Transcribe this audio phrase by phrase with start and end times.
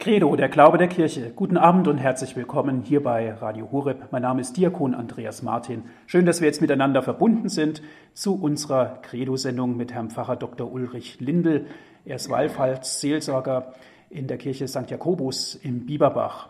[0.00, 1.30] Credo, der Glaube der Kirche.
[1.36, 4.10] Guten Abend und herzlich willkommen hier bei Radio Horeb.
[4.10, 5.82] Mein Name ist Diakon Andreas Martin.
[6.06, 7.82] Schön, dass wir jetzt miteinander verbunden sind
[8.14, 10.72] zu unserer Credo-Sendung mit Herrn Pfarrer Dr.
[10.72, 11.66] Ulrich Lindel.
[12.06, 13.74] Er ist Wallfahrtsseelsorger
[14.08, 14.90] in der Kirche St.
[14.90, 16.48] Jakobus im Bieberbach.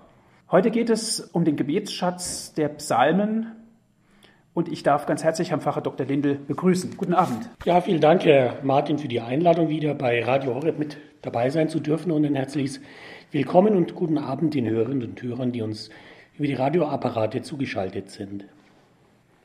[0.52, 3.50] Heute geht es um den Gebetsschatz der Psalmen
[4.54, 6.06] und ich darf ganz herzlich Herrn Pfarrer Dr.
[6.06, 6.96] Lindel begrüßen.
[6.96, 7.50] Guten Abend.
[7.64, 11.68] Ja, vielen Dank, Herr Martin, für die Einladung, wieder bei Radio Horeb mit dabei sein
[11.68, 12.80] zu dürfen und ein herzliches
[13.32, 15.88] Willkommen und guten Abend den Hörerinnen und Hörern, die uns
[16.36, 18.44] über die Radioapparate zugeschaltet sind.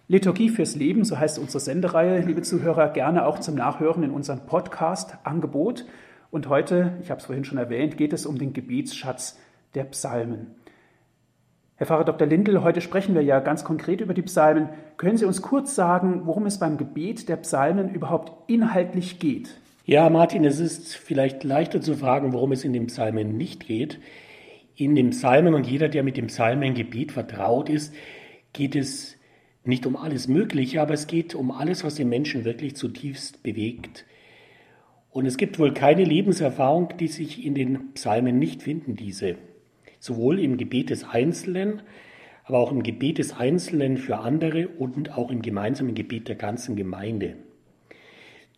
[0.08, 4.48] Liturgie fürs Leben, so heißt unsere Sendereihe, liebe Zuhörer, gerne auch zum Nachhören in unserem
[4.48, 5.86] Podcast-Angebot.
[6.32, 9.38] Und heute, ich habe es vorhin schon erwähnt, geht es um den Gebetsschatz
[9.76, 10.56] der Psalmen.
[11.76, 12.26] Herr Pfarrer Dr.
[12.26, 14.70] Lindl, heute sprechen wir ja ganz konkret über die Psalmen.
[14.98, 19.60] Können Sie uns kurz sagen, worum es beim Gebet der Psalmen überhaupt inhaltlich geht?
[19.88, 24.00] Ja, Martin, es ist vielleicht leichter zu fragen, worum es in den Psalmen nicht geht.
[24.76, 27.94] In den Psalmen und jeder, der mit dem Psalmengebet vertraut ist,
[28.52, 29.16] geht es
[29.64, 34.06] nicht um alles Mögliche, aber es geht um alles, was den Menschen wirklich zutiefst bewegt.
[35.12, 39.36] Und es gibt wohl keine Lebenserfahrung, die sich in den Psalmen nicht finden, diese.
[40.00, 41.84] Sowohl im Gebet des Einzelnen,
[42.44, 46.76] aber auch im Gebet des Einzelnen für andere und auch im gemeinsamen Gebet der ganzen
[46.76, 47.36] Gemeinde.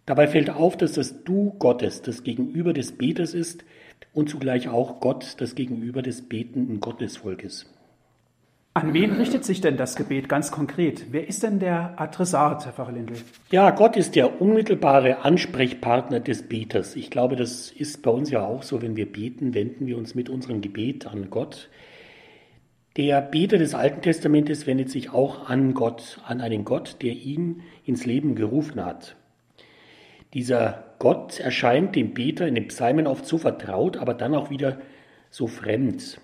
[0.07, 3.65] Dabei fällt auf, dass das Du Gottes das Gegenüber des Beters ist
[4.13, 7.65] und zugleich auch Gott das Gegenüber des betenden Gottesvolkes.
[8.73, 11.07] An wen richtet sich denn das Gebet ganz konkret?
[11.11, 13.15] Wer ist denn der Adressat, Herr Pfarrer Lindl?
[13.51, 16.95] Ja, Gott ist der unmittelbare Ansprechpartner des Beters.
[16.95, 20.15] Ich glaube, das ist bei uns ja auch so, wenn wir beten, wenden wir uns
[20.15, 21.69] mit unserem Gebet an Gott.
[22.95, 27.63] Der Beter des Alten Testamentes wendet sich auch an Gott, an einen Gott, der ihn
[27.83, 29.17] ins Leben gerufen hat.
[30.33, 34.79] Dieser Gott erscheint dem Beter in den Psalmen oft so vertraut, aber dann auch wieder
[35.29, 36.19] so fremd.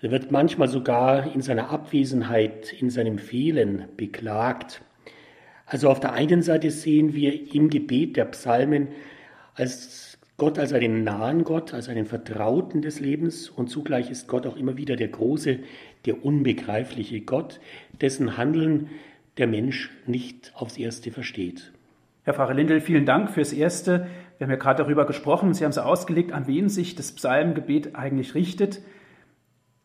[0.00, 4.80] Er wird manchmal sogar in seiner Abwesenheit, in seinem Fehlen beklagt.
[5.66, 8.88] Also auf der einen Seite sehen wir im Gebet der Psalmen
[9.54, 14.46] als Gott als einen nahen Gott, als einen Vertrauten des Lebens und zugleich ist Gott
[14.46, 15.58] auch immer wieder der große,
[16.06, 17.60] der unbegreifliche Gott,
[18.00, 18.88] dessen Handeln
[19.36, 21.72] der Mensch nicht aufs erste versteht.
[22.22, 24.06] Herr Pfarrer Lindel, vielen Dank fürs Erste.
[24.36, 27.96] Wir haben ja gerade darüber gesprochen, Sie haben es ausgelegt, an wen sich das Psalmgebet
[27.96, 28.82] eigentlich richtet.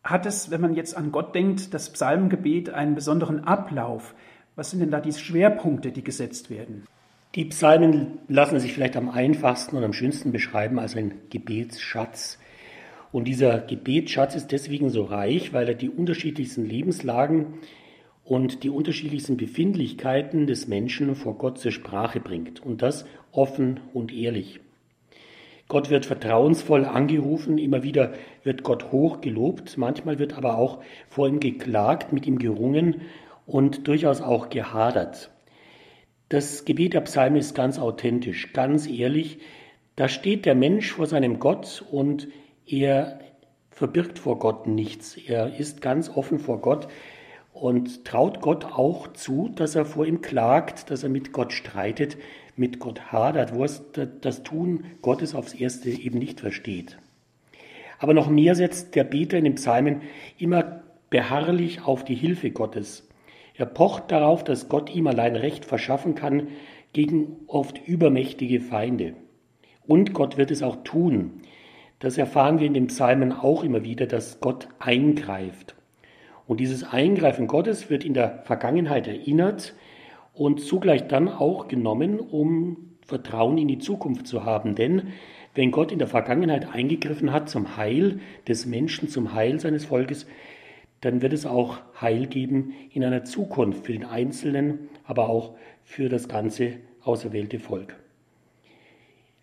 [0.04, 4.14] Hat es, wenn man jetzt an Gott denkt, das Psalmgebet einen besonderen Ablauf?
[4.54, 6.84] Was sind denn da die Schwerpunkte, die gesetzt werden?
[7.34, 12.38] Die Psalmen lassen sich vielleicht am einfachsten und am schönsten beschreiben als ein Gebetsschatz.
[13.12, 17.54] Und dieser Gebetsschatz ist deswegen so reich, weil er die unterschiedlichsten Lebenslagen
[18.26, 24.12] und die unterschiedlichsten Befindlichkeiten des Menschen vor Gott zur Sprache bringt und das offen und
[24.12, 24.60] ehrlich.
[25.68, 31.28] Gott wird vertrauensvoll angerufen, immer wieder wird Gott hoch gelobt, manchmal wird aber auch vor
[31.28, 33.02] ihm geklagt, mit ihm gerungen
[33.46, 35.30] und durchaus auch gehadert.
[36.28, 39.38] Das Gebet der Psalme ist ganz authentisch, ganz ehrlich.
[39.94, 42.26] Da steht der Mensch vor seinem Gott und
[42.66, 43.20] er
[43.70, 45.16] verbirgt vor Gott nichts.
[45.16, 46.88] Er ist ganz offen vor Gott
[47.60, 52.18] und traut Gott auch zu, dass er vor ihm klagt, dass er mit Gott streitet,
[52.54, 53.82] mit Gott hadert, wo es
[54.20, 56.98] das Tun Gottes aufs Erste eben nicht versteht.
[57.98, 60.02] Aber noch mehr setzt der Beter in den Psalmen
[60.38, 63.08] immer beharrlich auf die Hilfe Gottes.
[63.54, 66.48] Er pocht darauf, dass Gott ihm allein Recht verschaffen kann
[66.92, 69.14] gegen oft übermächtige Feinde.
[69.86, 71.40] Und Gott wird es auch tun.
[72.00, 75.75] Das erfahren wir in den Psalmen auch immer wieder, dass Gott eingreift.
[76.46, 79.74] Und dieses Eingreifen Gottes wird in der Vergangenheit erinnert
[80.32, 84.74] und zugleich dann auch genommen, um Vertrauen in die Zukunft zu haben.
[84.74, 85.12] Denn
[85.54, 90.26] wenn Gott in der Vergangenheit eingegriffen hat zum Heil des Menschen, zum Heil seines Volkes,
[91.00, 95.54] dann wird es auch Heil geben in einer Zukunft für den Einzelnen, aber auch
[95.84, 97.96] für das ganze auserwählte Volk.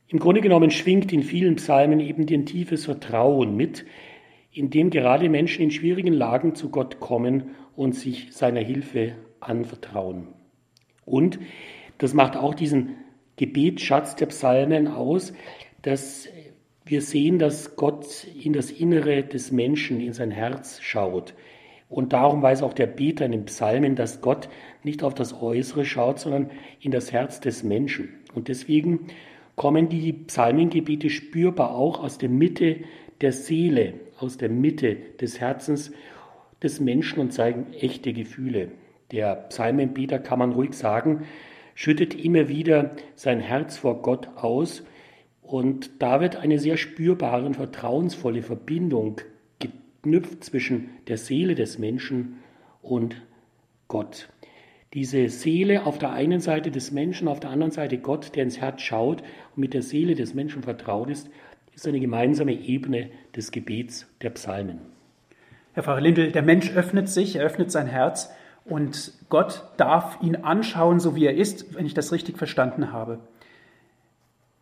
[0.08, 3.86] Im Grunde genommen schwingt in vielen Psalmen eben ein tiefes Vertrauen mit,
[4.54, 10.28] in dem gerade Menschen in schwierigen Lagen zu Gott kommen und sich seiner Hilfe anvertrauen.
[11.06, 11.40] Und
[11.98, 12.96] das macht auch diesen
[13.36, 15.34] Gebetsschatz der Psalmen aus,
[15.82, 16.30] dass
[16.86, 21.34] wir sehen, dass Gott in das Innere des Menschen, in sein Herz schaut.
[21.90, 24.50] Und darum weiß auch der Beter in den Psalmen, dass Gott
[24.84, 28.10] nicht auf das Äußere schaut, sondern in das Herz des Menschen.
[28.34, 29.08] Und deswegen
[29.56, 32.78] kommen die Psalmengebete spürbar auch aus der Mitte
[33.22, 35.92] der Seele, aus der Mitte des Herzens
[36.62, 38.72] des Menschen und zeigen echte Gefühle.
[39.12, 41.26] Der Psalmenbeter, kann man ruhig sagen,
[41.76, 44.84] schüttet immer wieder sein Herz vor Gott aus,
[45.44, 49.18] Und da wird eine sehr spürbare und vertrauensvolle Verbindung
[49.60, 52.40] geknüpft zwischen der Seele des Menschen
[52.82, 53.22] und
[53.88, 54.30] Gott.
[54.94, 58.62] Diese Seele auf der einen Seite des Menschen, auf der anderen Seite Gott, der ins
[58.62, 61.30] Herz schaut und mit der Seele des Menschen vertraut ist,
[61.76, 64.80] ist eine gemeinsame Ebene des Gebets der Psalmen.
[65.74, 68.32] Herr Pfarrer Lindel, der Mensch öffnet sich, er öffnet sein Herz
[68.66, 73.20] und Gott darf ihn anschauen, so wie er ist, wenn ich das richtig verstanden habe.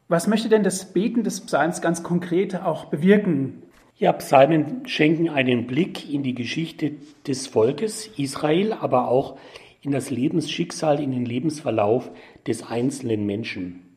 [0.08, 3.64] Was möchte denn das Beten des Psalms ganz konkret auch bewirken?
[3.98, 6.94] Ja, Psalmen schenken einen Blick in die Geschichte
[7.28, 9.38] des Volkes Israel, aber auch
[9.82, 12.10] in das Lebensschicksal, in den Lebensverlauf
[12.48, 13.91] des einzelnen Menschen.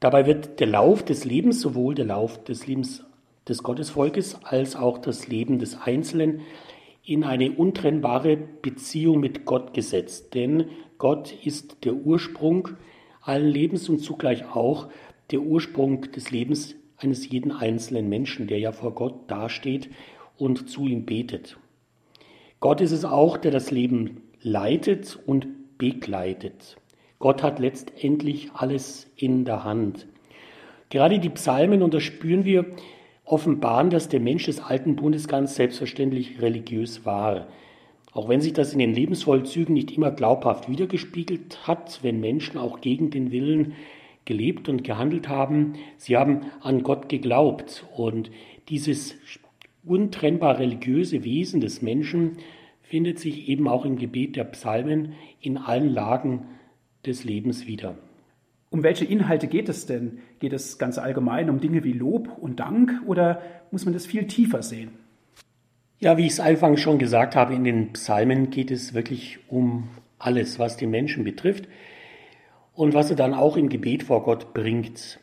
[0.00, 3.04] Dabei wird der Lauf des Lebens, sowohl der Lauf des Lebens
[3.46, 6.40] des Gottesvolkes als auch das Leben des Einzelnen
[7.04, 10.34] in eine untrennbare Beziehung mit Gott gesetzt.
[10.34, 10.66] Denn
[10.98, 12.68] Gott ist der Ursprung
[13.20, 14.88] allen Lebens und zugleich auch
[15.30, 19.90] der Ursprung des Lebens eines jeden einzelnen Menschen, der ja vor Gott dasteht
[20.38, 21.58] und zu ihm betet.
[22.60, 26.76] Gott ist es auch, der das Leben leitet und begleitet.
[27.20, 30.08] Gott hat letztendlich alles in der Hand.
[30.88, 32.64] Gerade die Psalmen, und das spüren wir,
[33.26, 37.46] offenbaren, dass der Mensch des alten Bundes ganz selbstverständlich religiös war.
[38.12, 42.80] Auch wenn sich das in den Lebensvollzügen nicht immer glaubhaft wiedergespiegelt hat, wenn Menschen auch
[42.80, 43.74] gegen den Willen
[44.24, 47.86] gelebt und gehandelt haben, sie haben an Gott geglaubt.
[47.94, 48.30] Und
[48.70, 49.14] dieses
[49.84, 52.38] untrennbar religiöse Wesen des Menschen
[52.80, 55.12] findet sich eben auch im Gebet der Psalmen
[55.42, 56.46] in allen Lagen
[57.06, 57.96] des Lebens wieder.
[58.70, 60.18] Um welche Inhalte geht es denn?
[60.38, 64.26] Geht es ganz allgemein um Dinge wie Lob und Dank oder muss man das viel
[64.26, 64.90] tiefer sehen?
[65.98, 69.88] Ja, wie ich es anfangs schon gesagt habe, in den Psalmen geht es wirklich um
[70.18, 71.68] alles, was den Menschen betrifft
[72.72, 75.18] und was er dann auch im Gebet vor Gott bringt.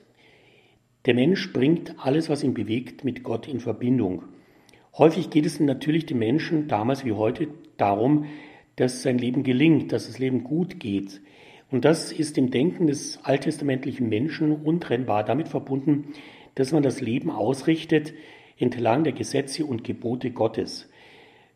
[1.05, 4.23] Der Mensch bringt alles, was ihn bewegt, mit Gott in Verbindung.
[4.97, 7.47] Häufig geht es natürlich dem Menschen, damals wie heute,
[7.77, 8.25] darum,
[8.75, 11.21] dass sein Leben gelingt, dass das Leben gut geht.
[11.69, 16.13] Und das ist im Denken des alttestamentlichen Menschen untrennbar damit verbunden,
[16.55, 18.13] dass man das Leben ausrichtet
[18.57, 20.89] entlang der Gesetze und Gebote Gottes.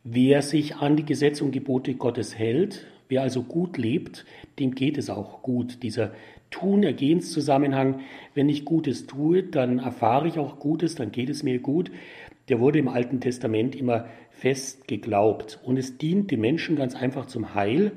[0.03, 4.25] Wer sich an die Gesetze und Gebote Gottes hält, wer also gut lebt,
[4.59, 5.83] dem geht es auch gut.
[5.83, 6.11] Dieser
[6.49, 8.01] Tun-Ergehens-Zusammenhang,
[8.35, 11.91] wenn ich Gutes tue, dann erfahre ich auch Gutes, dann geht es mir gut,
[12.49, 15.59] der wurde im Alten Testament immer fest geglaubt.
[15.63, 17.93] Und es dient dem Menschen ganz einfach zum Heil,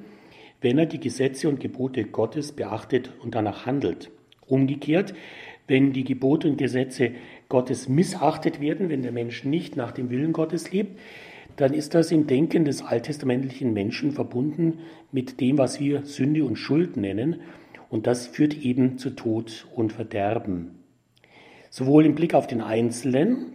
[0.64, 4.10] wenn er die Gesetze und Gebote Gottes beachtet und danach handelt.
[4.46, 5.12] Umgekehrt,
[5.68, 7.10] wenn die Gebote und Gesetze
[7.50, 10.98] Gottes missachtet werden, wenn der Mensch nicht nach dem Willen Gottes lebt,
[11.56, 14.78] dann ist das im Denken des alttestamentlichen Menschen verbunden
[15.12, 17.42] mit dem, was wir Sünde und Schuld nennen.
[17.90, 20.78] Und das führt eben zu Tod und Verderben.
[21.68, 23.52] Sowohl im Blick auf den Einzelnen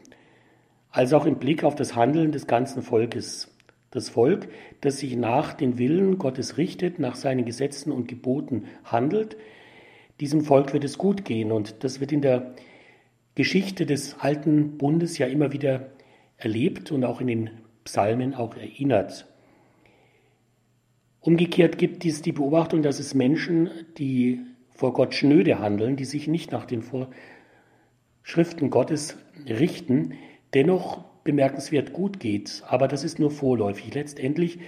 [0.92, 3.52] als auch im Blick auf das Handeln des ganzen Volkes.
[3.92, 4.50] Das Volk,
[4.82, 9.36] das sich nach den Willen Gottes richtet, nach seinen Gesetzen und Geboten handelt,
[10.20, 11.52] diesem Volk wird es gut gehen.
[11.52, 12.54] Und das wird in der
[13.36, 15.92] Geschichte des alten Bundes ja immer wieder
[16.38, 17.50] erlebt und auch in den
[17.84, 19.28] Psalmen auch erinnert.
[21.22, 24.40] Umgekehrt gibt es die Beobachtung, dass es Menschen, die
[24.72, 26.82] vor Gott schnöde handeln, die sich nicht nach den
[28.24, 30.14] Vorschriften Gottes richten,
[30.54, 32.64] dennoch bemerkenswert gut geht.
[32.68, 33.94] Aber das ist nur vorläufig.
[33.94, 34.60] Letztendlich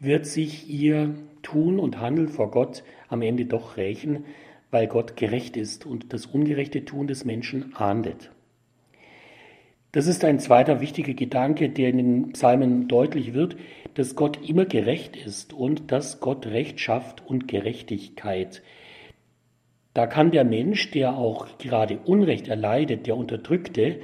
[0.00, 4.24] wird sich ihr Tun und Handeln vor Gott am Ende doch rächen,
[4.70, 8.30] weil Gott gerecht ist und das ungerechte Tun des Menschen ahndet.
[9.92, 13.56] Das ist ein zweiter wichtiger Gedanke, der in den Psalmen deutlich wird,
[13.94, 18.62] dass Gott immer gerecht ist und dass Gott Recht schafft und Gerechtigkeit.
[19.94, 23.98] Da kann der Mensch, der auch gerade Unrecht erleidet, der Unterdrückte,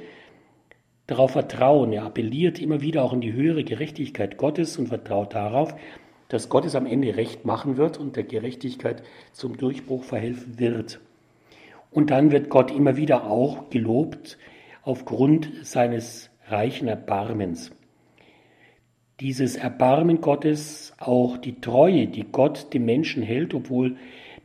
[1.07, 1.91] darauf vertrauen.
[1.91, 5.75] Er appelliert immer wieder auch in die höhere Gerechtigkeit Gottes und vertraut darauf,
[6.29, 10.99] dass Gott es am Ende recht machen wird und der Gerechtigkeit zum Durchbruch verhelfen wird.
[11.91, 14.37] Und dann wird Gott immer wieder auch gelobt
[14.83, 17.71] aufgrund seines reichen Erbarmens.
[19.21, 23.95] Dieses Erbarmen Gottes, auch die Treue, die Gott dem Menschen hält, obwohl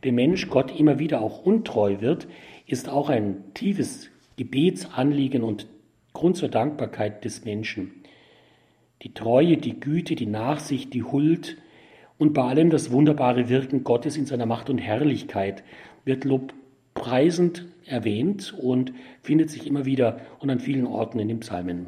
[0.03, 2.27] der Mensch Gott immer wieder auch untreu wird,
[2.65, 5.67] ist auch ein tiefes Gebetsanliegen und
[6.13, 8.03] Grund zur Dankbarkeit des Menschen.
[9.01, 11.57] Die Treue, die Güte, die Nachsicht, die Huld
[12.17, 15.63] und bei allem das wunderbare Wirken Gottes in seiner Macht und Herrlichkeit
[16.05, 21.87] wird lobpreisend erwähnt und findet sich immer wieder und an vielen Orten in den Psalmen.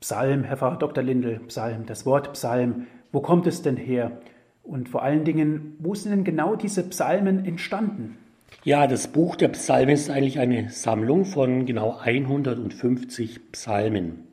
[0.00, 1.02] Psalm, Herr Pfarrer Dr.
[1.02, 4.20] Lindel, Psalm, das Wort Psalm, wo kommt es denn her?
[4.62, 8.18] Und vor allen Dingen, wo sind denn genau diese Psalmen entstanden?
[8.64, 14.24] Ja, das Buch der Psalmen ist eigentlich eine Sammlung von genau 150 Psalmen.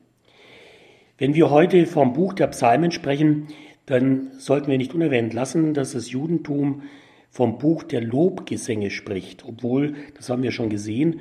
[1.20, 3.50] Wenn wir heute vom Buch der Psalmen sprechen,
[3.86, 6.82] dann sollten wir nicht unerwähnt lassen, dass das Judentum
[7.29, 11.20] vom Buch der Lobgesänge spricht, obwohl, das haben wir schon gesehen,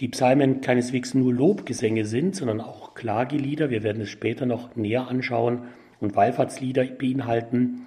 [0.00, 3.68] die Psalmen keineswegs nur Lobgesänge sind, sondern auch Klagelieder.
[3.68, 5.64] Wir werden es später noch näher anschauen
[6.00, 7.86] und Wallfahrtslieder beinhalten.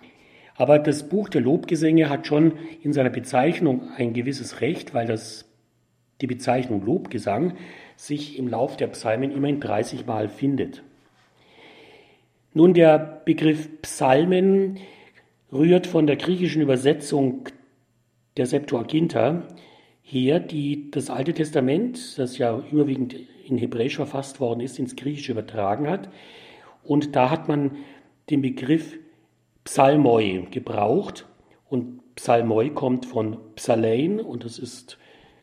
[0.56, 5.46] Aber das Buch der Lobgesänge hat schon in seiner Bezeichnung ein gewisses Recht, weil das,
[6.22, 7.54] die Bezeichnung Lobgesang
[7.96, 10.84] sich im Lauf der Psalmen immerhin 30 Mal findet.
[12.54, 14.78] Nun, der Begriff Psalmen
[15.52, 17.50] rührt von der griechischen Übersetzung
[18.38, 19.48] der Septuaginta
[20.02, 23.16] her, die das Alte Testament, das ja überwiegend
[23.48, 26.10] in Hebräisch verfasst worden ist, ins Griechische übertragen hat.
[26.84, 27.72] Und da hat man
[28.30, 28.98] den Begriff
[29.64, 31.28] Psalmoi gebraucht.
[31.70, 34.98] Und Psalmoi kommt von Psalein und das ist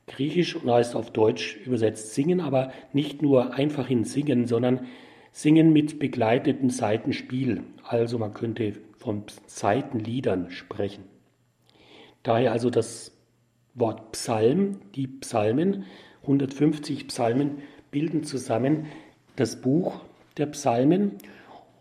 [0.06, 4.86] griechisch und heißt auf Deutsch übersetzt singen, aber nicht nur einfach in singen, sondern
[5.32, 7.62] singen mit begleitetem Seitenspiel.
[7.84, 11.04] Also man könnte von Seitenliedern sprechen.
[12.22, 13.16] Daher also das
[13.74, 15.84] Wort Psalm, die Psalmen,
[16.22, 18.86] 150 Psalmen bilden zusammen
[19.36, 20.00] das Buch
[20.36, 21.16] der Psalmen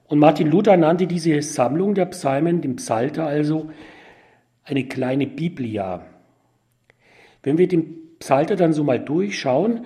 [0.10, 3.70] und Martin Luther nannte diese Sammlung der Psalmen, den Psalter also,
[4.64, 6.04] eine kleine Biblia.
[7.44, 9.86] Wenn wir den Psalter dann so mal durchschauen,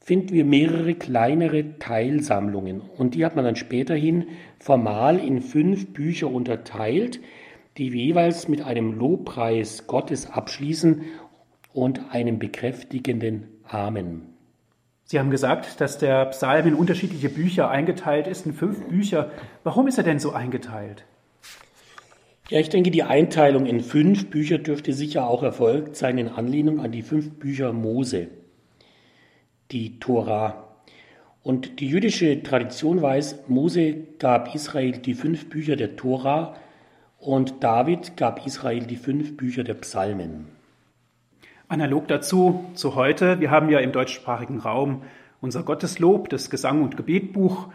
[0.00, 2.80] finden wir mehrere kleinere Teilsammlungen.
[2.80, 4.26] Und die hat man dann späterhin
[4.58, 7.20] formal in fünf Bücher unterteilt,
[7.78, 11.02] die jeweils mit einem Lobpreis Gottes abschließen
[11.72, 14.33] und einem bekräftigenden Amen.
[15.06, 19.30] Sie haben gesagt, dass der Psalm in unterschiedliche Bücher eingeteilt ist, in fünf Bücher.
[19.62, 21.04] Warum ist er denn so eingeteilt?
[22.48, 26.80] Ja, ich denke, die Einteilung in fünf Bücher dürfte sicher auch erfolgt sein in Anlehnung
[26.80, 28.28] an die fünf Bücher Mose,
[29.70, 30.76] die Tora.
[31.42, 36.56] Und die jüdische Tradition weiß, Mose gab Israel die fünf Bücher der Tora
[37.18, 40.53] und David gab Israel die fünf Bücher der Psalmen.
[41.74, 45.02] Analog dazu zu heute, wir haben ja im deutschsprachigen Raum
[45.40, 47.66] unser Gotteslob, das Gesang- und Gebetbuch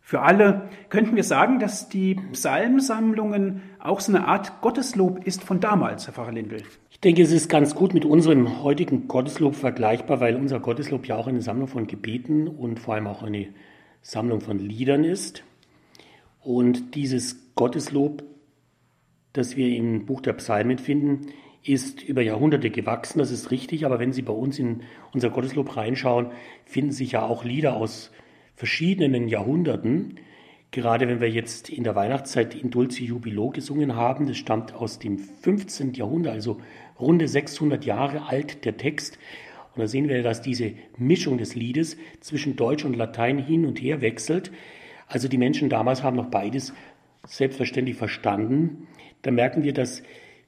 [0.00, 0.70] für alle.
[0.88, 6.14] Könnten wir sagen, dass die Psalmsammlungen auch so eine Art Gotteslob ist von damals, Herr
[6.14, 6.62] Pfarrer Lindl?
[6.90, 11.16] Ich denke, es ist ganz gut mit unserem heutigen Gotteslob vergleichbar, weil unser Gotteslob ja
[11.16, 13.48] auch eine Sammlung von Gebeten und vor allem auch eine
[14.00, 15.44] Sammlung von Liedern ist.
[16.40, 18.22] Und dieses Gotteslob,
[19.34, 21.26] das wir im Buch der Psalmen finden,
[21.64, 25.76] ist über Jahrhunderte gewachsen, das ist richtig, aber wenn Sie bei uns in unser Gotteslob
[25.76, 26.30] reinschauen,
[26.64, 28.10] finden sich ja auch Lieder aus
[28.56, 30.18] verschiedenen Jahrhunderten.
[30.70, 34.98] Gerade wenn wir jetzt in der Weihnachtszeit in Dulce Jubilo gesungen haben, das stammt aus
[34.98, 35.94] dem 15.
[35.94, 36.60] Jahrhundert, also
[36.98, 39.18] runde 600 Jahre alt der Text.
[39.74, 43.80] Und da sehen wir, dass diese Mischung des Liedes zwischen Deutsch und Latein hin und
[43.80, 44.50] her wechselt.
[45.06, 46.72] Also die Menschen damals haben noch beides
[47.26, 48.88] selbstverständlich verstanden.
[49.22, 50.02] Da merken wir, dass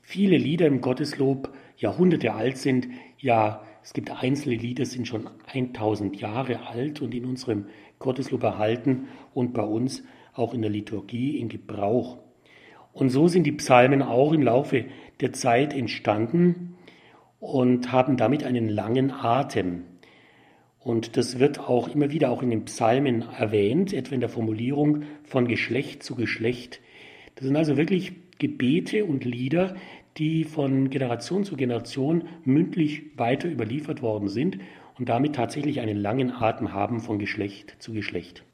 [0.05, 2.89] viele Lieder im Gotteslob Jahrhunderte alt sind.
[3.19, 7.67] Ja, es gibt einzelne Lieder, sind schon 1000 Jahre alt und in unserem
[7.99, 12.19] Gotteslob erhalten und bei uns auch in der Liturgie in Gebrauch.
[12.93, 14.85] Und so sind die Psalmen auch im Laufe
[15.21, 16.77] der Zeit entstanden
[17.41, 19.85] und haben damit einen langen Atem.
[20.79, 25.05] Und das wird auch immer wieder auch in den Psalmen erwähnt, etwa in der Formulierung
[25.25, 26.81] von Geschlecht zu Geschlecht.
[27.37, 29.77] Das sind also wirklich Gebete und Lieder,
[30.17, 34.59] die von Generation zu Generation mündlich weiter überliefert worden sind
[34.99, 38.45] und damit tatsächlich einen langen Atem haben von Geschlecht zu Geschlecht.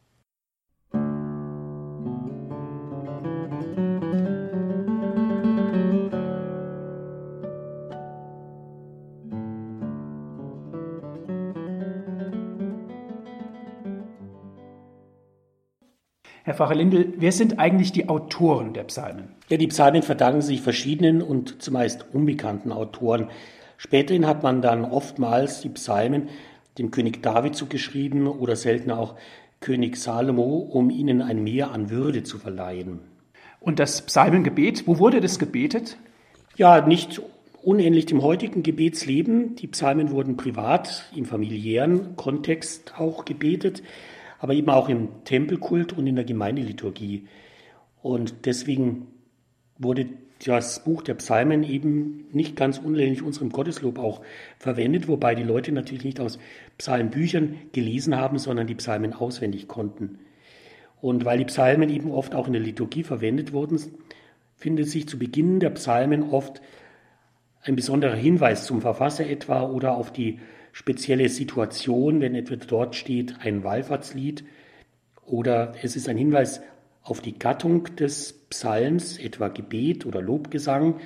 [16.50, 19.28] Herr Pfarrer Lindel, wer sind eigentlich die Autoren der Psalmen?
[19.50, 23.28] Ja, die Psalmen verdanken sich verschiedenen und zumeist unbekannten Autoren.
[23.76, 26.28] Späterhin hat man dann oftmals die Psalmen
[26.76, 29.14] dem König David zugeschrieben oder seltener auch
[29.61, 32.99] König Salomo, um ihnen ein Mehr an Würde zu verleihen.
[33.61, 35.99] Und das Psalmengebet, wo wurde das gebetet?
[36.57, 37.23] Ja, nicht
[37.62, 39.54] unähnlich dem heutigen Gebetsleben.
[39.54, 43.85] Die Psalmen wurden privat, im familiären Kontext auch gebetet
[44.40, 47.26] aber eben auch im Tempelkult und in der Gemeindeliturgie.
[48.02, 49.06] Und deswegen
[49.78, 50.06] wurde
[50.47, 54.23] das Buch der Psalmen eben nicht ganz unähnlich unserem Gotteslob auch
[54.59, 56.38] verwendet, wobei die Leute natürlich nicht aus
[56.78, 60.18] Psalmbüchern gelesen haben, sondern die Psalmen auswendig konnten.
[61.02, 63.78] Und weil die Psalmen eben oft auch in der Liturgie verwendet wurden,
[64.56, 66.62] findet sich zu Beginn der Psalmen oft
[67.62, 70.38] ein besonderer Hinweis zum Verfasser etwa oder auf die
[70.73, 74.45] spezielle Situation, wenn etwa dort steht ein Wallfahrtslied
[75.25, 76.61] oder es ist ein Hinweis
[77.03, 81.00] auf die Gattung des Psalms, etwa Gebet oder Lobgesang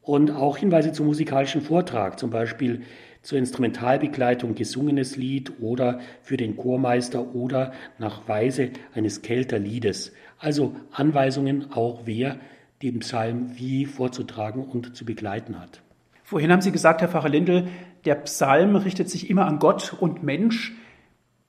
[0.00, 2.82] und auch Hinweise zum musikalischen Vortrag, zum Beispiel
[3.22, 10.12] zur Instrumentalbegleitung gesungenes Lied oder für den Chormeister oder nach Weise eines Kelterliedes.
[10.38, 12.36] Also Anweisungen auch, wer
[12.82, 15.82] den Psalm wie vorzutragen und zu begleiten hat.
[16.24, 17.68] Vorhin haben Sie gesagt, Herr Pfarrer Lindel,
[18.04, 20.72] der Psalm richtet sich immer an Gott und Mensch.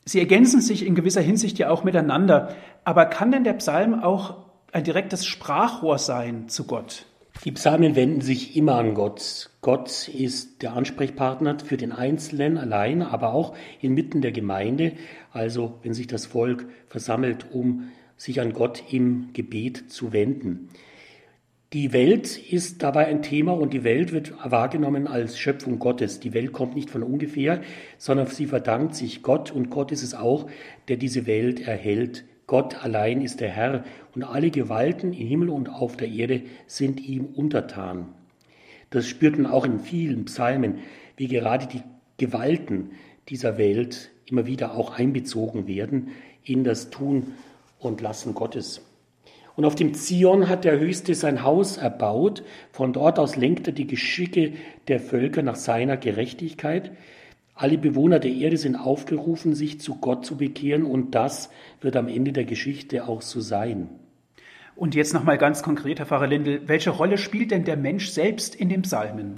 [0.06, 2.56] Sie ergänzen sich in gewisser Hinsicht ja auch miteinander.
[2.84, 4.38] Aber kann denn der Psalm auch
[4.72, 7.06] ein direktes Sprachrohr sein zu Gott?
[7.46, 9.50] Die Psalmen wenden sich immer an Gott.
[9.62, 14.94] Gott ist der Ansprechpartner für den Einzelnen allein, aber auch inmitten der Gemeinde,
[15.32, 20.70] also wenn sich das Volk versammelt, um sich an Gott im Gebet zu wenden.
[21.74, 26.20] Die Welt ist dabei ein Thema und die Welt wird wahrgenommen als Schöpfung Gottes.
[26.20, 27.62] Die Welt kommt nicht von ungefähr,
[27.98, 30.48] sondern sie verdankt sich Gott und Gott ist es auch,
[30.88, 32.26] der diese Welt erhält.
[32.46, 37.02] Gott allein ist der Herr und alle Gewalten im Himmel und auf der Erde sind
[37.02, 38.14] ihm untertan.
[38.92, 40.78] Das spürt man auch in vielen Psalmen,
[41.18, 41.82] wie gerade die
[42.24, 42.92] Gewalten
[43.30, 46.10] dieser Welt immer wieder auch einbezogen werden
[46.44, 47.34] in das Tun
[47.80, 48.93] und Lassen Gottes.
[49.56, 52.44] Und auf dem Zion hat der Höchste sein Haus erbaut.
[52.72, 54.54] Von dort aus lenkt er die Geschicke
[54.88, 56.92] der Völker nach seiner Gerechtigkeit.
[57.56, 62.08] Alle Bewohner der Erde sind aufgerufen, sich zu Gott zu bekehren und das wird am
[62.08, 63.90] Ende der Geschichte auch so sein.
[64.76, 68.56] Und jetzt nochmal ganz konkret, Herr Pfarrer Lindel, welche Rolle spielt denn der Mensch selbst
[68.56, 69.36] in den Psalmen?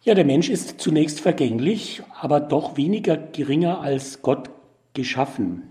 [0.00, 4.48] Ja, der Mensch ist zunächst vergänglich, aber doch weniger geringer als Gott
[4.94, 5.64] geschaffen.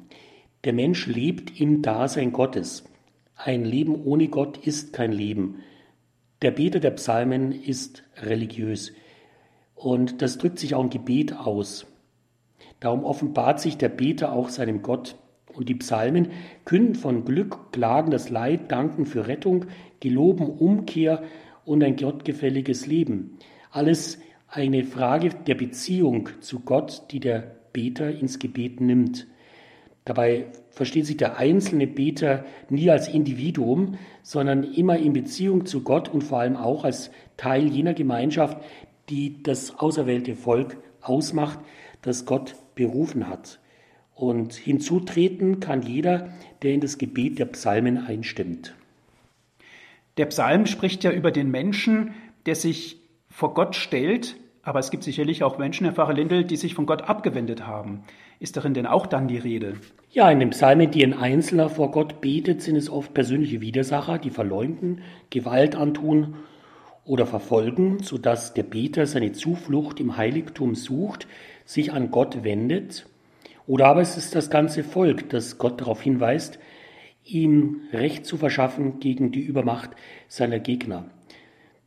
[0.65, 2.83] Der Mensch lebt im Dasein Gottes.
[3.37, 5.59] Ein Leben ohne Gott ist kein Leben.
[6.41, 8.93] Der Beter der Psalmen ist religiös.
[9.75, 11.85] Und das drückt sich auch im Gebet aus.
[12.79, 15.15] Darum offenbart sich der Beter auch seinem Gott.
[15.53, 16.29] Und die Psalmen
[16.65, 19.65] künden von Glück, klagen das Leid, danken für Rettung,
[19.99, 21.23] geloben Umkehr
[21.63, 23.37] und ein gottgefälliges Leben.
[23.69, 29.27] Alles eine Frage der Beziehung zu Gott, die der Beter ins Gebet nimmt.
[30.05, 30.47] Dabei
[30.77, 36.23] versteht sich der einzelne Beter nie als Individuum, sondern immer in Beziehung zu Gott und
[36.23, 38.59] vor allem auch als Teil jener Gemeinschaft,
[39.09, 41.59] die das auserwählte Volk ausmacht,
[42.03, 43.59] das Gott berufen hat.
[44.13, 46.29] Und hinzutreten kann jeder,
[46.61, 48.75] der in das Gebet der Psalmen einstimmt.
[50.17, 52.13] Der Psalm spricht ja über den Menschen,
[52.45, 56.55] der sich vor Gott stellt, aber es gibt sicherlich auch Menschen, Herr Pfarrer Lindel, die
[56.55, 58.03] sich von Gott abgewendet haben.
[58.39, 59.73] Ist darin denn auch dann die Rede?
[60.11, 64.19] Ja, in den Psalmen, die ein Einzelner vor Gott betet, sind es oft persönliche Widersacher,
[64.19, 66.35] die verleumden, Gewalt antun
[67.03, 71.27] oder verfolgen, sodass der Beter seine Zuflucht im Heiligtum sucht,
[71.65, 73.07] sich an Gott wendet.
[73.65, 76.59] Oder aber es ist das ganze Volk, das Gott darauf hinweist,
[77.25, 79.91] ihm Recht zu verschaffen gegen die Übermacht
[80.27, 81.05] seiner Gegner.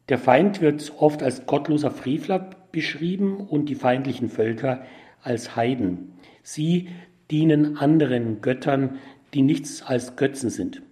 [0.08, 4.84] Der Feind wird oft als gottloser Frevler beschrieben und die feindlichen Völker
[5.22, 6.12] als Heiden.
[6.42, 6.88] Sie
[7.30, 8.98] dienen anderen Göttern,
[9.34, 10.82] die nichts als Götzen sind.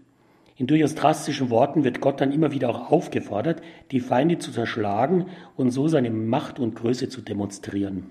[0.56, 5.26] In durchaus drastischen Worten wird Gott dann immer wieder auch aufgefordert, die Feinde zu zerschlagen
[5.56, 8.06] und so seine Macht und Größe zu demonstrieren.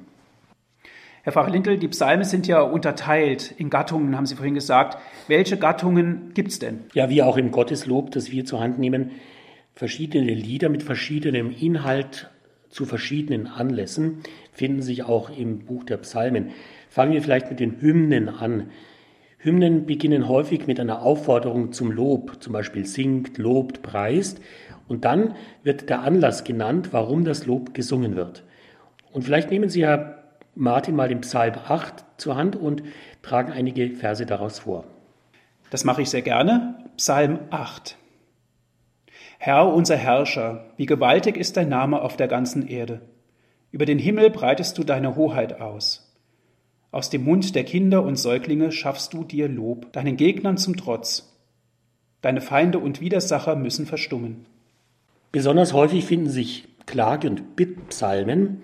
[1.24, 4.98] Herr Pfarrer Lintel, die Psalme sind ja unterteilt in Gattungen, haben Sie vorhin gesagt.
[5.28, 6.86] Welche Gattungen gibt es denn?
[6.94, 9.12] Ja, wie auch im Gotteslob, das wir zur Hand nehmen,
[9.74, 12.30] verschiedene Lieder mit verschiedenem Inhalt
[12.70, 14.20] zu verschiedenen Anlässen
[14.54, 16.52] finden sich auch im Buch der Psalmen.
[16.90, 18.70] Fangen wir vielleicht mit den Hymnen an.
[19.40, 24.42] Hymnen beginnen häufig mit einer Aufforderung zum Lob, zum Beispiel singt, lobt, preist.
[24.88, 28.44] Und dann wird der Anlass genannt, warum das Lob gesungen wird.
[29.12, 30.24] Und vielleicht nehmen Sie, Herr
[30.56, 32.84] Martin, mal den Psalm 8 zur Hand und
[33.22, 34.86] tragen einige Verse daraus vor.
[35.70, 36.76] Das mache ich sehr gerne.
[36.96, 37.98] Psalm 8.
[39.38, 43.02] Herr, unser Herrscher, wie gewaltig ist dein Name auf der ganzen Erde.
[43.72, 46.07] Über den Himmel breitest du deine Hoheit aus.
[46.98, 51.32] Aus dem Mund der Kinder und Säuglinge schaffst du dir Lob, deinen Gegnern zum Trotz.
[52.22, 54.48] Deine Feinde und Widersacher müssen verstummen.
[55.32, 58.64] Besonders häufig finden sich Klage- und Bittpsalmen.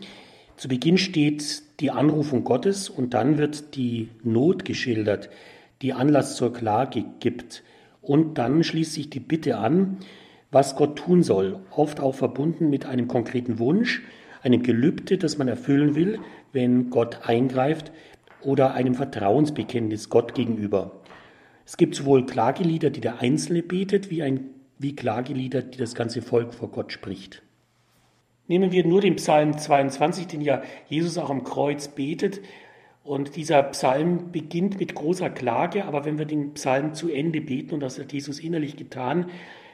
[0.57, 5.29] Zu Beginn steht die Anrufung Gottes und dann wird die Not geschildert,
[5.83, 7.61] die Anlass zur Klage gibt.
[8.01, 9.97] Und dann schließt sich die Bitte an,
[10.49, 14.01] was Gott tun soll, oft auch verbunden mit einem konkreten Wunsch,
[14.41, 16.17] einem Gelübde, das man erfüllen will,
[16.51, 17.91] wenn Gott eingreift
[18.45, 20.91] oder einem Vertrauensbekenntnis Gott gegenüber.
[21.65, 26.21] Es gibt sowohl Klagelieder, die der Einzelne betet, wie, ein, wie Klagelieder, die das ganze
[26.21, 27.41] Volk vor Gott spricht.
[28.47, 32.41] Nehmen wir nur den Psalm 22, den ja Jesus auch am Kreuz betet.
[33.03, 37.73] Und dieser Psalm beginnt mit großer Klage, aber wenn wir den Psalm zu Ende beten,
[37.73, 39.27] und das hat Jesus innerlich getan,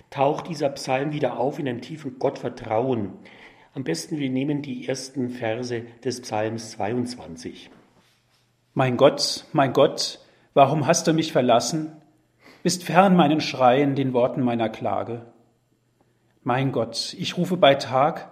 [0.10, 3.14] taucht dieser Psalm wieder auf in einem tiefen Gottvertrauen.
[3.74, 7.70] Am besten wir nehmen die ersten Verse des Psalms 22.
[8.80, 10.20] Mein Gott, mein Gott,
[10.54, 11.92] warum hast du mich verlassen?
[12.64, 15.26] Bist fern meinen Schreien, den Worten meiner Klage.
[16.44, 18.32] Mein Gott, ich rufe bei Tag,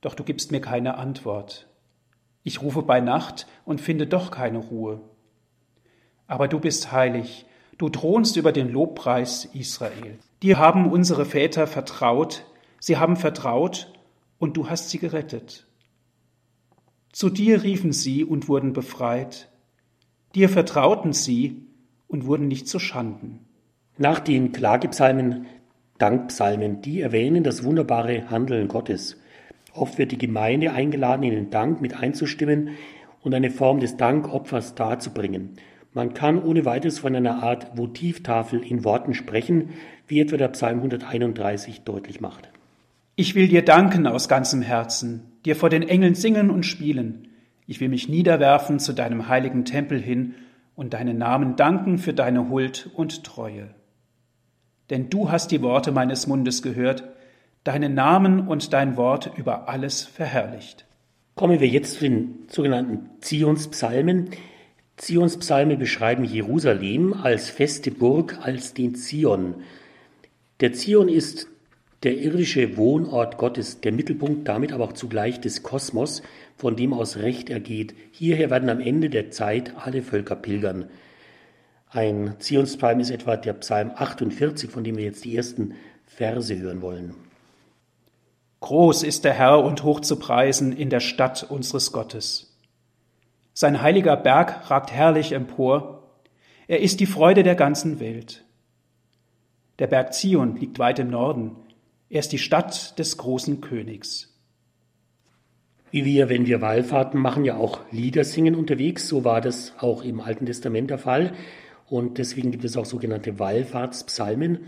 [0.00, 1.68] doch du gibst mir keine Antwort.
[2.42, 5.00] Ich rufe bei Nacht und finde doch keine Ruhe.
[6.26, 7.46] Aber du bist heilig,
[7.78, 10.18] du thronst über den Lobpreis Israel.
[10.42, 12.44] Dir haben unsere Väter vertraut,
[12.80, 13.92] sie haben vertraut,
[14.40, 15.68] und du hast sie gerettet.
[17.12, 19.48] Zu dir riefen sie und wurden befreit,
[20.34, 21.62] dir vertrauten sie
[22.06, 23.40] und wurden nicht zu Schanden.
[23.96, 25.46] Nach den Klagepsalmen,
[25.98, 29.20] Dankpsalmen, die erwähnen das wunderbare Handeln Gottes.
[29.74, 32.70] Oft wird die Gemeinde eingeladen, in den Dank mit einzustimmen
[33.22, 35.56] und eine Form des Dankopfers darzubringen.
[35.94, 39.70] Man kann ohne weiteres von einer Art Votivtafel in Worten sprechen,
[40.06, 42.50] wie etwa der Psalm 131 deutlich macht.
[43.16, 47.27] Ich will dir danken aus ganzem Herzen, dir vor den Engeln singen und spielen.
[47.70, 50.34] Ich will mich niederwerfen zu deinem heiligen Tempel hin
[50.74, 53.68] und deinen Namen danken für deine Huld und Treue.
[54.88, 57.04] Denn du hast die Worte meines Mundes gehört,
[57.64, 60.86] deinen Namen und dein Wort über alles verherrlicht.
[61.34, 64.30] Kommen wir jetzt zu den sogenannten Zionspsalmen.
[64.96, 69.56] Zionspsalme beschreiben Jerusalem als feste Burg, als den Zion.
[70.60, 71.48] Der Zion ist
[72.02, 76.22] der irdische Wohnort Gottes, der Mittelpunkt damit aber auch zugleich des Kosmos,
[76.58, 77.94] von dem aus Recht ergeht.
[78.10, 80.90] Hierher werden am Ende der Zeit alle Völker pilgern.
[81.88, 86.82] Ein Zionspsalm ist etwa der Psalm 48, von dem wir jetzt die ersten Verse hören
[86.82, 87.14] wollen.
[88.60, 92.58] Groß ist der Herr und hoch zu preisen in der Stadt unseres Gottes.
[93.54, 96.02] Sein heiliger Berg ragt herrlich empor.
[96.66, 98.44] Er ist die Freude der ganzen Welt.
[99.78, 101.54] Der Berg Zion liegt weit im Norden.
[102.10, 104.27] Er ist die Stadt des großen Königs.
[105.90, 110.04] Wie wir, wenn wir Wallfahrten machen, ja auch Lieder singen unterwegs, so war das auch
[110.04, 111.32] im Alten Testament der Fall.
[111.88, 114.58] Und deswegen gibt es auch sogenannte Wallfahrtspsalmen.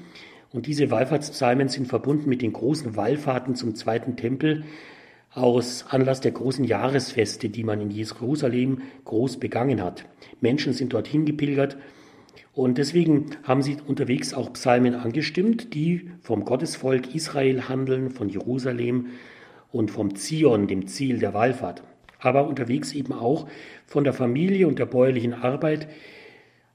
[0.52, 4.64] Und diese Wallfahrtspsalmen sind verbunden mit den großen Wallfahrten zum zweiten Tempel
[5.33, 10.06] aus Anlass der großen Jahresfeste, die man in Jerusalem groß begangen hat.
[10.40, 11.76] Menschen sind dorthin gepilgert
[12.52, 19.06] und deswegen haben sie unterwegs auch Psalmen angestimmt, die vom Gottesvolk Israel handeln, von Jerusalem
[19.72, 21.83] und vom Zion, dem Ziel der Wallfahrt.
[22.18, 23.48] Aber unterwegs eben auch
[23.87, 25.88] von der Familie und der bäuerlichen Arbeit,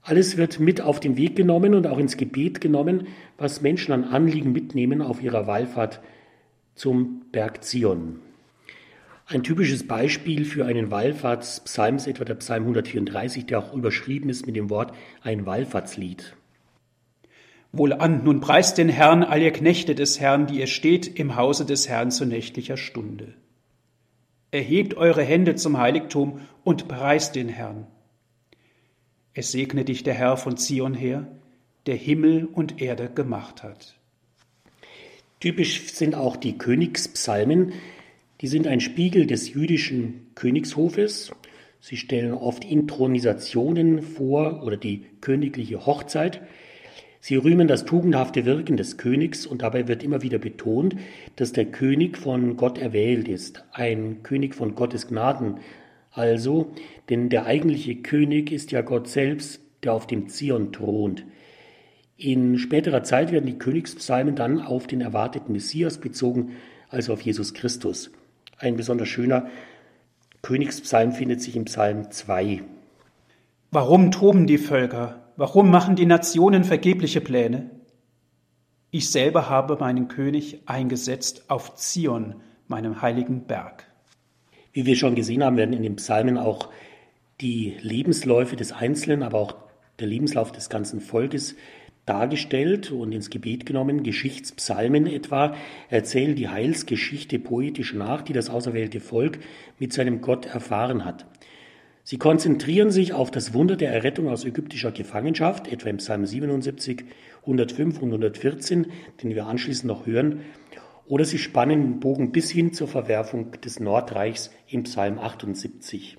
[0.01, 4.03] alles wird mit auf den Weg genommen und auch ins Gebet genommen, was Menschen an
[4.03, 5.99] Anliegen mitnehmen auf ihrer Wallfahrt
[6.75, 8.19] zum Berg Zion.
[9.27, 14.45] Ein typisches Beispiel für einen Wallfahrtspsalm ist etwa der Psalm 134, der auch überschrieben ist
[14.45, 16.35] mit dem Wort ein Wallfahrtslied.
[17.77, 21.65] Wohlan, nun preist den Herrn, all ihr Knechte des Herrn, die ihr steht im Hause
[21.65, 23.33] des Herrn zu nächtlicher Stunde.
[24.51, 27.87] Erhebt eure Hände zum Heiligtum und preist den Herrn.
[29.33, 31.27] Es segne dich der Herr von Zion her,
[31.87, 33.95] der Himmel und Erde gemacht hat.
[35.41, 37.73] Typisch sind auch die Königspsalmen.
[38.39, 41.31] Die sind ein Spiegel des jüdischen Königshofes.
[41.81, 46.41] Sie stellen oft Intronisationen vor oder die königliche Hochzeit.
[47.27, 50.95] Sie rühmen das tugendhafte Wirken des Königs und dabei wird immer wieder betont,
[51.37, 55.55] dass der König von Gott erwählt ist, ein König von Gottes Gnaden,
[56.11, 56.71] also,
[57.09, 61.25] denn der eigentliche König ist ja Gott selbst, der auf dem Zion thront.
[62.15, 66.51] In späterer Zeit werden die Königspsalmen dann auf den erwarteten Messias bezogen,
[66.89, 68.11] also auf Jesus Christus.
[68.59, 69.49] Ein besonders schöner
[70.43, 72.61] Königspsalm findet sich im Psalm 2.
[73.71, 75.24] Warum toben die Völker?
[75.37, 77.69] Warum machen die Nationen vergebliche Pläne?
[78.89, 82.35] Ich selber habe meinen König eingesetzt auf Zion,
[82.67, 83.85] meinem heiligen Berg.
[84.71, 86.69] Wie wir schon gesehen haben, werden in den Psalmen auch
[87.41, 89.55] die Lebensläufe des Einzelnen, aber auch
[89.99, 91.57] der Lebenslauf des ganzen Volkes
[92.05, 94.03] dargestellt und ins Gebet genommen.
[94.03, 95.53] Geschichtspsalmen etwa
[95.89, 99.39] erzählen die Heilsgeschichte poetisch nach, die das auserwählte Volk
[99.79, 101.25] mit seinem Gott erfahren hat.
[102.07, 107.03] Sie konzentrieren sich auf das Wunder der Errettung aus ägyptischer Gefangenschaft, etwa im Psalm 77,
[107.41, 108.91] 105 und 114,
[109.23, 110.41] den wir anschließend noch hören,
[111.07, 116.17] oder sie spannen den Bogen bis hin zur Verwerfung des Nordreichs im Psalm 78.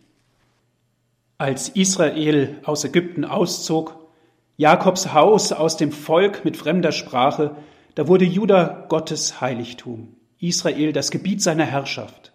[1.39, 4.09] Als Israel aus Ägypten auszog,
[4.57, 7.55] Jakobs Haus aus dem Volk mit fremder Sprache,
[7.95, 12.33] da wurde Juda Gottes Heiligtum, Israel das Gebiet seiner Herrschaft.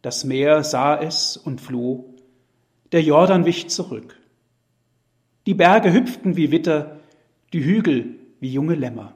[0.00, 2.11] Das Meer sah es und floh,
[2.92, 4.18] der Jordan wich zurück.
[5.46, 7.00] Die Berge hüpften wie Witter,
[7.54, 9.14] die Hügel wie junge Lämmer.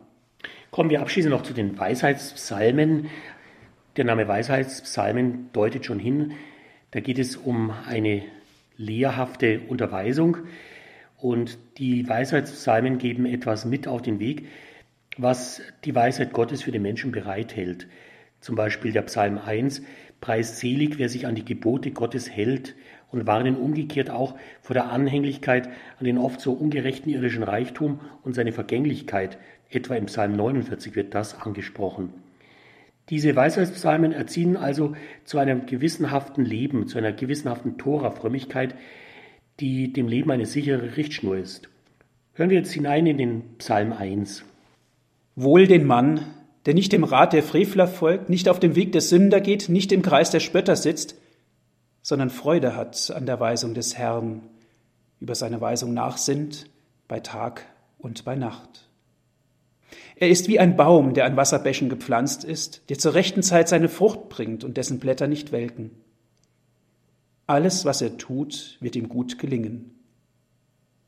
[0.70, 3.08] Kommen wir abschließend noch zu den Weisheitspsalmen.
[3.96, 6.32] Der Name Weisheitspsalmen deutet schon hin,
[6.90, 8.22] da geht es um eine
[8.78, 10.38] lehrhafte Unterweisung
[11.18, 14.46] und die Weisheitspsalmen geben etwas mit auf den Weg,
[15.18, 17.86] was die Weisheit Gottes für den Menschen bereithält.
[18.40, 19.82] Zum Beispiel der Psalm 1,
[20.20, 22.74] preist selig, wer sich an die Gebote Gottes hält
[23.16, 28.34] und warnen umgekehrt auch vor der Anhänglichkeit an den oft so ungerechten irdischen Reichtum und
[28.34, 29.38] seine Vergänglichkeit.
[29.70, 32.12] Etwa im Psalm 49 wird das angesprochen.
[33.08, 38.74] Diese Weisheitspsalmen erziehen also zu einem gewissenhaften Leben, zu einer gewissenhaften Tora-Frömmigkeit,
[39.60, 41.68] die dem Leben eine sichere Richtschnur ist.
[42.34, 44.44] Hören wir jetzt hinein in den Psalm 1.
[45.36, 46.20] Wohl den Mann,
[46.66, 49.92] der nicht dem Rat der Frevler folgt, nicht auf dem Weg des Sünder geht, nicht
[49.92, 51.16] im Kreis der Spötter sitzt,
[52.06, 54.42] sondern Freude hat an der Weisung des Herrn,
[55.18, 56.70] über seine Weisung nachsinnt
[57.08, 57.66] bei Tag
[57.98, 58.88] und bei Nacht.
[60.14, 63.88] Er ist wie ein Baum, der an Wasserbächen gepflanzt ist, der zur rechten Zeit seine
[63.88, 65.90] Frucht bringt und dessen Blätter nicht welken.
[67.48, 69.98] Alles, was er tut, wird ihm gut gelingen.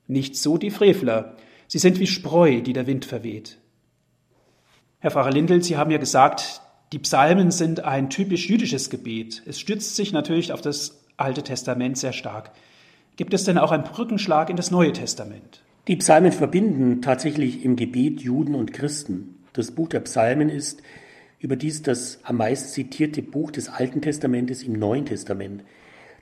[0.09, 1.37] Nicht so die Frevler,
[1.69, 3.59] sie sind wie Spreu, die der Wind verweht.
[4.99, 6.61] Herr Pfarrer Lindel, Sie haben ja gesagt,
[6.93, 9.43] die Psalmen sind ein typisch jüdisches Gebet.
[9.47, 12.53] Es stützt sich natürlich auf das Alte Testament sehr stark.
[13.17, 15.63] Gibt es denn auch einen Brückenschlag in das Neue Testament?
[15.89, 19.37] Die Psalmen verbinden tatsächlich im Gebet Juden und Christen.
[19.53, 20.83] Das Buch der Psalmen ist
[21.41, 25.65] überdies das am meisten zitierte Buch des Alten Testamentes im Neuen Testament.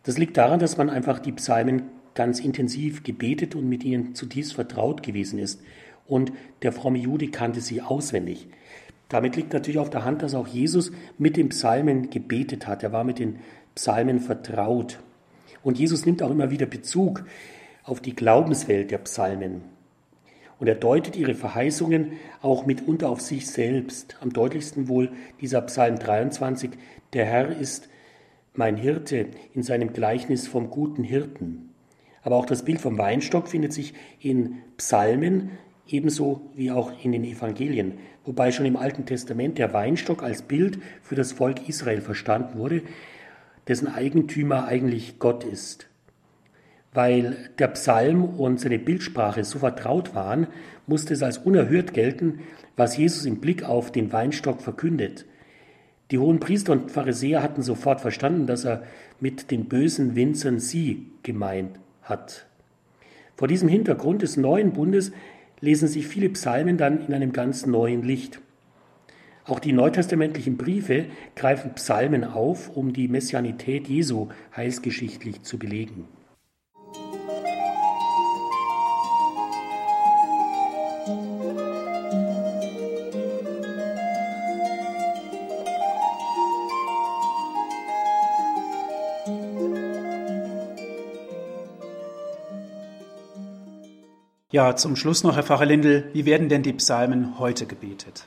[0.02, 1.82] Das liegt daran, dass man einfach die Psalmen
[2.14, 5.60] ganz intensiv gebetet und mit ihnen zutiefst vertraut gewesen ist.
[6.06, 8.48] Und der fromme Jude kannte sie auswendig.
[9.08, 12.82] Damit liegt natürlich auf der Hand, dass auch Jesus mit den Psalmen gebetet hat.
[12.82, 13.38] Er war mit den
[13.74, 14.98] Psalmen vertraut.
[15.62, 17.24] Und Jesus nimmt auch immer wieder Bezug
[17.84, 19.62] auf die Glaubenswelt der Psalmen.
[20.58, 24.16] Und er deutet ihre Verheißungen auch mitunter auf sich selbst.
[24.20, 26.70] Am deutlichsten wohl dieser Psalm 23,
[27.12, 27.88] der Herr ist
[28.54, 31.74] mein Hirte in seinem Gleichnis vom guten Hirten.
[32.22, 35.50] Aber auch das Bild vom Weinstock findet sich in Psalmen,
[35.88, 37.94] ebenso wie auch in den Evangelien,
[38.24, 42.82] wobei schon im Alten Testament der Weinstock als Bild für das Volk Israel verstanden wurde,
[43.68, 45.88] dessen Eigentümer eigentlich Gott ist.
[46.92, 50.46] Weil der Psalm und seine Bildsprache so vertraut waren,
[50.86, 52.40] musste es als unerhört gelten,
[52.76, 55.26] was Jesus im Blick auf den Weinstock verkündet.
[56.10, 58.84] Die hohen Priester und Pharisäer hatten sofort verstanden, dass er
[59.18, 62.46] mit den bösen Winzern sie gemeint hat.
[63.34, 65.12] Vor diesem Hintergrund des neuen Bundes
[65.60, 68.40] lesen sich viele Psalmen dann in einem ganz neuen Licht.
[69.44, 76.08] Auch die neutestamentlichen Briefe greifen Psalmen auf, um die Messianität Jesu heilsgeschichtlich zu belegen.
[94.56, 98.24] Ja, zum Schluss noch, Herr Pfarrer Lindel, wie werden denn die Psalmen heute gebetet?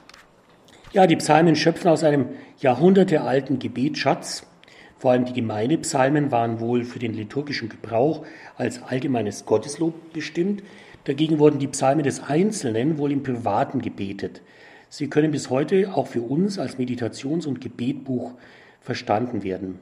[0.93, 2.27] Ja, die Psalmen schöpfen aus einem
[2.59, 4.45] jahrhundertealten Gebetschatz.
[4.99, 10.61] Vor allem die Gemeindepsalmen waren wohl für den liturgischen Gebrauch als allgemeines Gotteslob bestimmt.
[11.05, 14.43] Dagegen wurden die Psalmen des Einzelnen wohl im Privaten gebetet.
[14.87, 18.33] Sie können bis heute auch für uns als Meditations- und Gebetbuch
[18.81, 19.79] verstanden werden.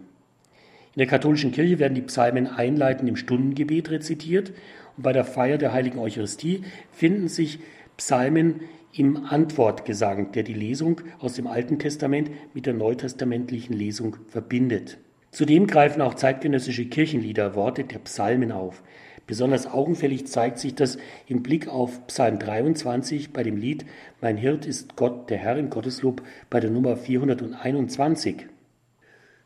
[0.96, 4.54] In der katholischen Kirche werden die Psalmen einleitend im Stundengebet rezitiert
[4.98, 7.60] bei der Feier der heiligen Eucharistie finden sich
[7.98, 8.62] Psalmen
[8.94, 14.98] im Antwortgesang, der die Lesung aus dem Alten Testament mit der neutestamentlichen Lesung verbindet.
[15.32, 18.82] Zudem greifen auch zeitgenössische Kirchenlieder Worte der Psalmen auf.
[19.28, 23.86] Besonders augenfällig zeigt sich das im Blick auf Psalm 23 bei dem Lied
[24.22, 28.48] Mein Hirt ist Gott, der Herr im Gotteslob bei der Nummer 421.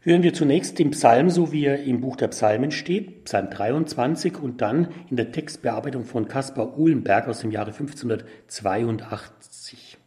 [0.04, 4.36] Hören wir zunächst den Psalm, so wie er im Buch der Psalmen steht, Psalm 23
[4.36, 10.00] und dann in der Textbearbeitung von Caspar Uhlenberg aus dem Jahre 1582.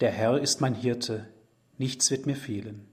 [0.00, 1.26] Der Herr ist mein Hirte,
[1.76, 2.86] nichts wird mir fehlen.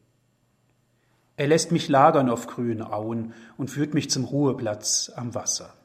[1.38, 5.76] Er lässt mich lagern auf grünen Auen und führt mich zum Ruheplatz am Wasser.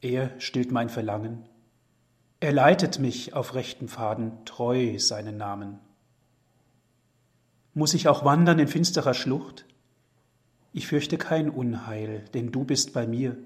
[0.00, 1.48] Er stillt mein Verlangen.
[2.40, 5.78] Er leitet mich auf rechten Pfaden, treu seinen Namen.
[7.74, 9.64] Muss ich auch wandern in finsterer Schlucht?
[10.74, 13.38] Ich fürchte kein Unheil, denn du bist bei mir.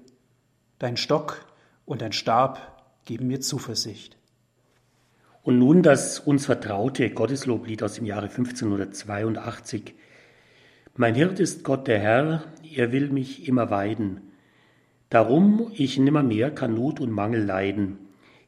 [0.79, 1.45] Dein Stock
[1.85, 4.17] und dein Stab geben mir Zuversicht.
[5.43, 9.95] Und nun das uns vertraute Gottesloblied aus dem Jahre 1582.
[10.97, 12.43] Mein Hirt ist Gott der Herr,
[12.75, 14.33] er will mich immer weiden.
[15.09, 17.97] Darum ich nimmermehr kann Not und Mangel leiden.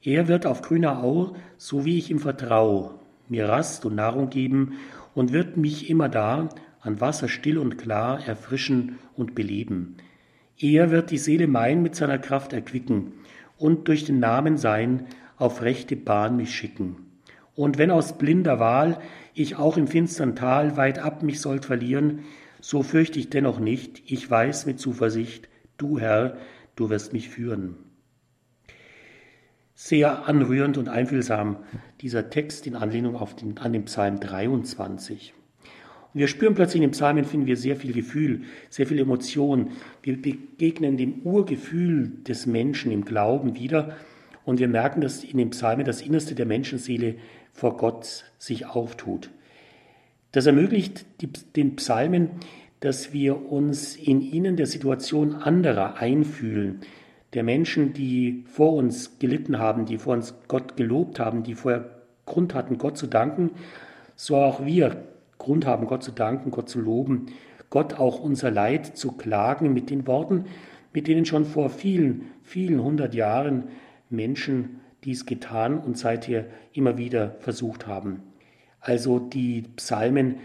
[0.02, 2.99] Er wird auf grüner Au, so wie ich ihm vertrau,
[3.30, 4.74] mir Rast und Nahrung geben
[5.14, 6.50] und wird mich immer da
[6.82, 9.98] an Wasser still und klar erfrischen und beleben.
[10.58, 13.14] Er wird die Seele mein mit seiner Kraft erquicken
[13.58, 16.98] und durch den Namen sein auf rechte Bahn mich schicken.
[17.56, 19.00] Und wenn aus blinder Wahl
[19.34, 22.20] ich auch im finstern Tal weit ab mich sollt verlieren,
[22.62, 26.38] so fürchte ich dennoch nicht, ich weiß mit Zuversicht, du Herr,
[26.76, 27.76] du wirst mich führen.
[29.82, 31.56] Sehr anrührend und einfühlsam
[32.02, 35.34] dieser Text in Anlehnung auf den, an den Psalm 23.
[36.14, 39.70] Und wir spüren plötzlich in den Psalmen, finden wir sehr viel Gefühl, sehr viel Emotion.
[40.04, 43.96] Wir begegnen dem Urgefühl des Menschen im Glauben wieder
[44.44, 47.16] und wir merken, dass in den Psalmen das Innerste der Menschenseele
[47.54, 49.30] vor Gott sich auftut.
[50.34, 52.32] Das ermöglicht die, den Psalmen,
[52.82, 56.82] dass wir uns in ihnen der Situation anderer einfühlen,
[57.34, 61.90] der Menschen, die vor uns gelitten haben, die vor uns Gott gelobt haben, die vorher
[62.26, 63.52] Grund hatten, Gott zu danken,
[64.16, 65.04] so auch wir
[65.38, 67.28] Grund haben, Gott zu danken, Gott zu loben,
[67.70, 70.46] Gott auch unser Leid zu klagen mit den Worten,
[70.94, 73.66] mit denen schon vor vielen, vielen hundert Jahren
[74.10, 78.24] Menschen dies getan und seither immer wieder versucht haben.
[78.82, 80.38] Also die Psalmen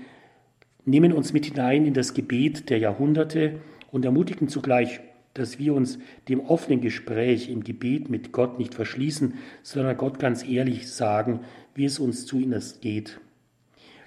[0.84, 5.00] nehmen uns mit hinein in das Gebet der Jahrhunderte und ermutigen zugleich,
[5.34, 10.44] dass wir uns dem offenen Gespräch im Gebet mit Gott nicht verschließen, sondern Gott ganz
[10.48, 11.40] ehrlich sagen,
[11.74, 13.20] wie es uns zu ihnen geht.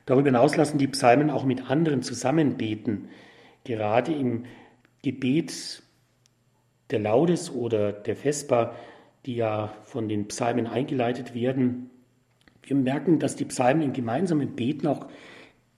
[0.06, 3.10] Darüber hinaus lassen die Psalmen auch mit anderen zusammenbeten.
[3.66, 4.46] Gerade im
[5.04, 5.84] Gebet
[6.92, 8.74] der Laudes oder der Vesper,
[9.26, 11.90] die ja von den Psalmen eingeleitet werden,
[12.64, 15.08] wir merken, dass die Psalmen im gemeinsamen Beten auch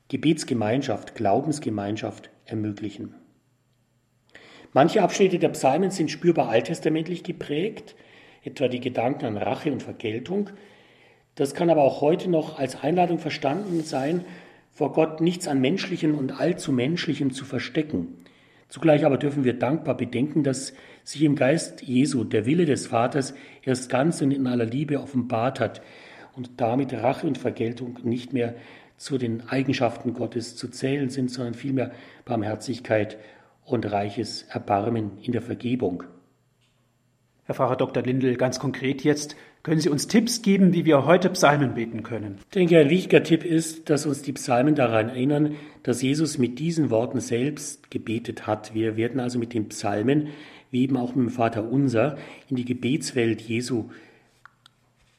[0.09, 3.13] Gebetsgemeinschaft, Glaubensgemeinschaft ermöglichen.
[4.71, 7.95] Manche Abschnitte der Psalmen sind spürbar alttestamentlich geprägt,
[8.43, 10.51] etwa die Gedanken an Rache und Vergeltung.
[11.33, 14.25] Das kann aber auch heute noch als Einladung verstanden sein,
[14.71, 18.15] vor Gott nichts an Menschlichem und allzu Menschlichem zu verstecken.
[18.69, 23.33] Zugleich aber dürfen wir dankbar bedenken, dass sich im Geist Jesu der Wille des Vaters
[23.63, 25.81] erst ganz und in aller Liebe offenbart hat
[26.35, 28.53] und damit Rache und Vergeltung nicht mehr
[28.97, 31.91] zu den Eigenschaften Gottes zu zählen sind, sondern vielmehr
[32.25, 33.17] Barmherzigkeit
[33.71, 36.03] und reiches Erbarmen in der Vergebung.
[37.45, 38.03] Herr Pfarrer Dr.
[38.03, 42.37] Lindel, ganz konkret jetzt, können Sie uns Tipps geben, wie wir heute Psalmen beten können?
[42.39, 46.59] Ich denke, ein wichtiger Tipp ist, dass uns die Psalmen daran erinnern, dass Jesus mit
[46.59, 48.73] diesen Worten selbst gebetet hat.
[48.73, 50.29] Wir werden also mit den Psalmen,
[50.71, 52.17] wie eben auch mit dem Vater Unser,
[52.49, 53.89] in die Gebetswelt Jesu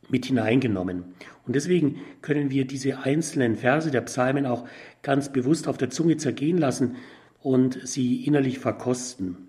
[0.09, 1.05] mit hineingenommen.
[1.47, 4.67] Und deswegen können wir diese einzelnen Verse der Psalmen auch
[5.03, 6.97] ganz bewusst auf der Zunge zergehen lassen
[7.43, 9.49] und sie innerlich verkosten.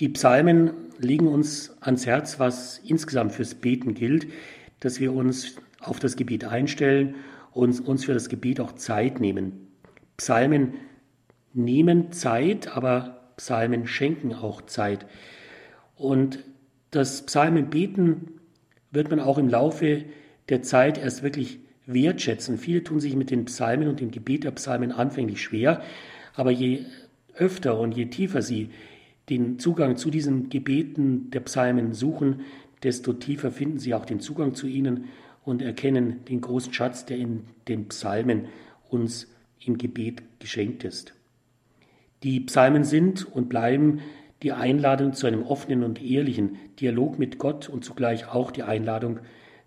[0.00, 4.26] Die Psalmen legen uns ans Herz, was insgesamt fürs Beten gilt,
[4.80, 7.14] dass wir uns auf das Gebet einstellen
[7.52, 9.68] und uns für das Gebet auch Zeit nehmen.
[10.16, 10.74] Psalmen
[11.54, 15.06] nehmen Zeit, aber Psalmen schenken auch Zeit.
[15.94, 16.44] Und
[16.90, 18.40] das Psalmenbeten
[18.90, 20.04] wird man auch im Laufe
[20.48, 22.58] der Zeit erst wirklich wertschätzen.
[22.58, 25.82] Viele tun sich mit den Psalmen und dem Gebet der Psalmen anfänglich schwer,
[26.34, 26.84] aber je
[27.36, 28.70] öfter und je tiefer sie
[29.28, 32.40] den Zugang zu diesen Gebeten der Psalmen suchen,
[32.82, 35.06] desto tiefer finden sie auch den Zugang zu ihnen
[35.44, 38.46] und erkennen den großen Schatz, der in den Psalmen
[38.88, 39.28] uns
[39.64, 41.14] im Gebet geschenkt ist.
[42.22, 44.00] Die Psalmen sind und bleiben
[44.42, 49.20] die Einladung zu einem offenen und ehrlichen Dialog mit Gott und zugleich auch die Einladung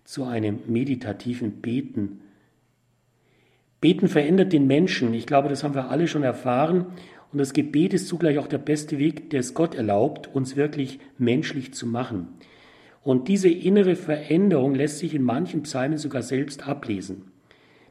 [0.04, 2.20] zu einem meditativen Beten.
[3.80, 5.14] Beten verändert den Menschen.
[5.14, 6.86] Ich glaube, das haben wir alle schon erfahren.
[7.32, 10.98] Und das Gebet ist zugleich auch der beste Weg, der es Gott erlaubt, uns wirklich
[11.16, 12.28] menschlich zu machen.
[13.02, 17.30] Und diese innere Veränderung lässt sich in manchen Psalmen sogar selbst ablesen.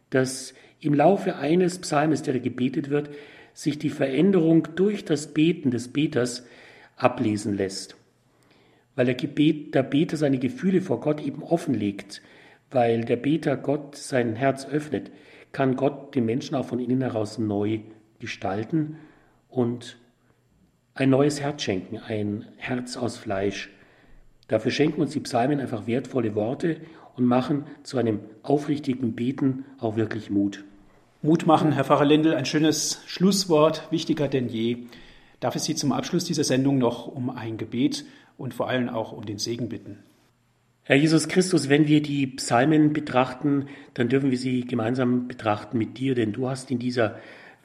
[0.10, 3.10] Dass im Laufe eines Psalmes, der gebetet wird,
[3.54, 6.46] sich die Veränderung durch das Beten des Beters
[6.96, 7.96] ablesen lässt.
[8.96, 12.22] Weil der, Gebet, der Beter seine Gefühle vor Gott eben offenlegt,
[12.72, 15.12] weil der Beter Gott sein Herz öffnet,
[15.52, 17.80] kann Gott den Menschen auch von innen heraus neu
[18.20, 18.98] gestalten
[19.50, 19.98] und
[20.94, 23.70] ein neues Herz schenken, ein Herz aus Fleisch.
[24.48, 26.78] Dafür schenken uns die Psalmen einfach wertvolle Worte
[27.16, 30.64] und machen zu einem aufrichtigen Beten auch wirklich Mut.
[31.22, 34.78] Mut machen, Herr Pfarrer Lindel, ein schönes Schlusswort, wichtiger denn je.
[35.40, 38.06] Darf ich Sie zum Abschluss dieser Sendung noch um ein Gebet
[38.38, 40.00] und vor allem auch um den Segen bitten?
[40.84, 45.98] Herr Jesus Christus, wenn wir die Psalmen betrachten, dann dürfen wir sie gemeinsam betrachten mit
[45.98, 47.20] dir, denn du hast in dieser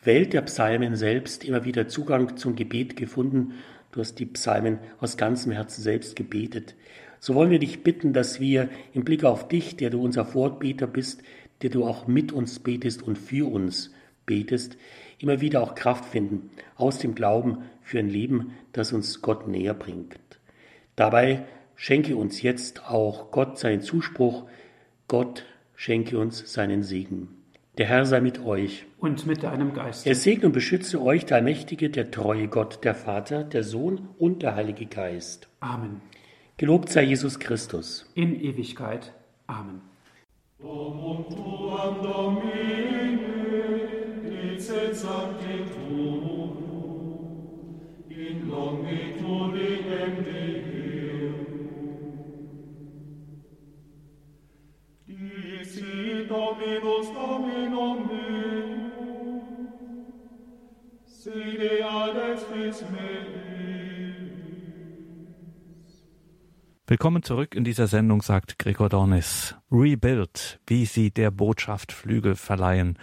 [0.05, 3.55] Welt der Psalmen selbst immer wieder Zugang zum Gebet gefunden.
[3.93, 6.75] Du hast die Psalmen aus ganzem Herzen selbst gebetet.
[7.21, 10.87] So wollen wir dich bitten, dass wir im Blick auf dich, der du unser Vorbeter
[10.87, 11.23] bist,
[11.63, 13.93] der du auch mit uns betest und für uns
[14.27, 14.77] betest,
[15.19, 19.75] immer wieder auch Kraft finden aus dem Glauben für ein Leben, das uns Gott näher
[19.75, 20.19] bringt.
[20.97, 21.45] Dabei
[21.77, 24.45] schenke uns jetzt auch Gott seinen Zuspruch,
[25.09, 27.44] Gott schenke uns seinen Segen.
[27.77, 28.87] Der Herr sei mit euch.
[28.99, 30.07] Und mit deinem Geist.
[30.07, 34.43] Er segne und beschütze euch, der Mächtige, der treue Gott, der Vater, der Sohn und
[34.43, 35.49] der Heilige Geist.
[35.59, 36.01] Amen.
[36.57, 38.09] Gelobt sei Jesus Christus.
[38.15, 39.13] In Ewigkeit.
[39.49, 39.81] Amen.
[48.09, 48.85] in Dominus
[49.21, 50.64] Dominum
[66.87, 69.55] Willkommen zurück in dieser Sendung, sagt Gregor Dornis.
[69.71, 72.99] Rebuild, wie sie der Botschaft Flügel verleihen.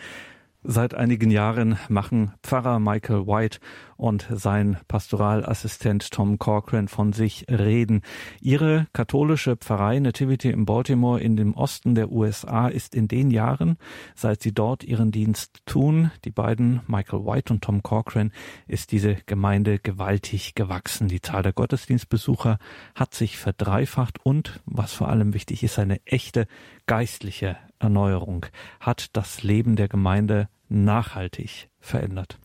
[0.63, 3.59] Seit einigen Jahren machen Pfarrer Michael White
[4.01, 8.01] und sein Pastoralassistent Tom Corcoran von sich reden.
[8.41, 13.77] Ihre katholische Pfarrei Nativity in Baltimore in dem Osten der USA ist in den Jahren,
[14.15, 18.31] seit sie dort ihren Dienst tun, die beiden Michael White und Tom Corcoran,
[18.67, 21.07] ist diese Gemeinde gewaltig gewachsen.
[21.07, 22.57] Die Zahl der Gottesdienstbesucher
[22.95, 26.47] hat sich verdreifacht und, was vor allem wichtig ist, eine echte
[26.87, 28.47] geistliche Erneuerung
[28.79, 32.39] hat das Leben der Gemeinde nachhaltig verändert.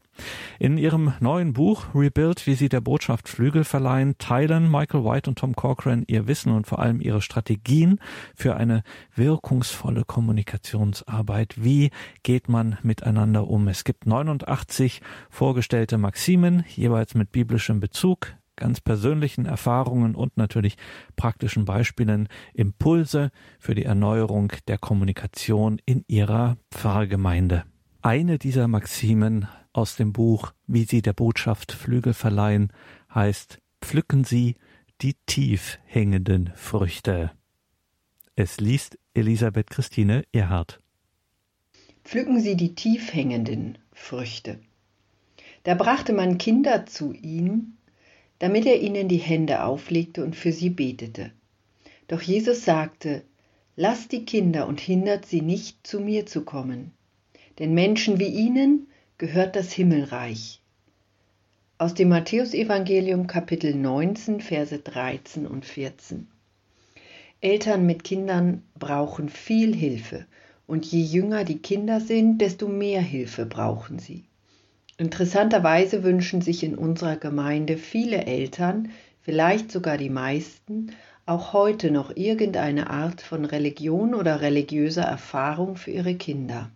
[0.58, 5.38] In ihrem neuen Buch Rebuild, wie sie der Botschaft Flügel verleihen, teilen Michael White und
[5.38, 8.00] Tom Corcoran ihr Wissen und vor allem ihre Strategien
[8.34, 8.82] für eine
[9.14, 11.62] wirkungsvolle Kommunikationsarbeit.
[11.62, 11.90] Wie
[12.22, 13.68] geht man miteinander um?
[13.68, 15.00] Es gibt 89
[15.30, 20.76] vorgestellte Maximen, jeweils mit biblischem Bezug, ganz persönlichen Erfahrungen und natürlich
[21.14, 27.64] praktischen Beispielen Impulse für die Erneuerung der Kommunikation in ihrer Pfarrgemeinde.
[28.02, 32.72] Eine dieser Maximen aus dem Buch Wie Sie der Botschaft Flügel verleihen
[33.14, 34.56] heißt Pflücken Sie
[35.02, 37.32] die tief hängenden Früchte.
[38.34, 40.80] Es liest Elisabeth Christine Erhard.
[42.04, 44.60] Pflücken Sie die tief hängenden Früchte.
[45.64, 47.76] Da brachte man Kinder zu ihm,
[48.38, 51.32] damit er ihnen die Hände auflegte und für sie betete.
[52.08, 53.24] Doch Jesus sagte,
[53.78, 56.92] Lasst die Kinder und hindert sie nicht, zu mir zu kommen,
[57.58, 58.86] denn Menschen wie ihnen
[59.18, 60.60] gehört das Himmelreich.
[61.78, 66.26] Aus dem Matthäusevangelium Kapitel 19, Verse 13 und 14.
[67.40, 70.26] Eltern mit Kindern brauchen viel Hilfe,
[70.66, 74.24] und je jünger die Kinder sind, desto mehr Hilfe brauchen sie.
[74.98, 78.90] Interessanterweise wünschen sich in unserer Gemeinde viele Eltern,
[79.22, 80.92] vielleicht sogar die meisten,
[81.24, 86.70] auch heute noch irgendeine Art von Religion oder religiöser Erfahrung für ihre Kinder.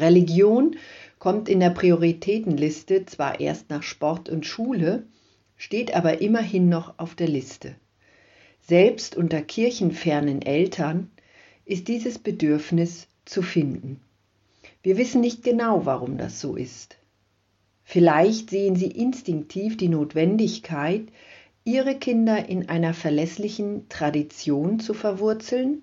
[0.00, 0.76] Religion
[1.18, 5.06] kommt in der Prioritätenliste zwar erst nach Sport und Schule,
[5.56, 7.74] steht aber immerhin noch auf der Liste.
[8.60, 11.10] Selbst unter kirchenfernen Eltern
[11.64, 14.00] ist dieses Bedürfnis zu finden.
[14.82, 16.96] Wir wissen nicht genau, warum das so ist.
[17.82, 21.06] Vielleicht sehen Sie instinktiv die Notwendigkeit,
[21.64, 25.82] Ihre Kinder in einer verlässlichen Tradition zu verwurzeln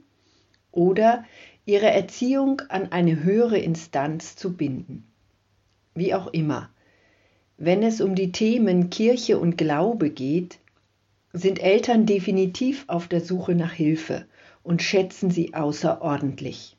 [0.72, 1.26] oder
[1.66, 5.06] ihre Erziehung an eine höhere Instanz zu binden.
[5.96, 6.70] Wie auch immer,
[7.58, 10.60] wenn es um die Themen Kirche und Glaube geht,
[11.32, 14.26] sind Eltern definitiv auf der Suche nach Hilfe
[14.64, 16.76] und schätzen sie außerordentlich.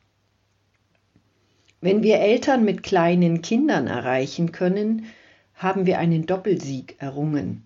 [1.81, 5.07] Wenn wir Eltern mit kleinen Kindern erreichen können,
[5.55, 7.63] haben wir einen Doppelsieg errungen.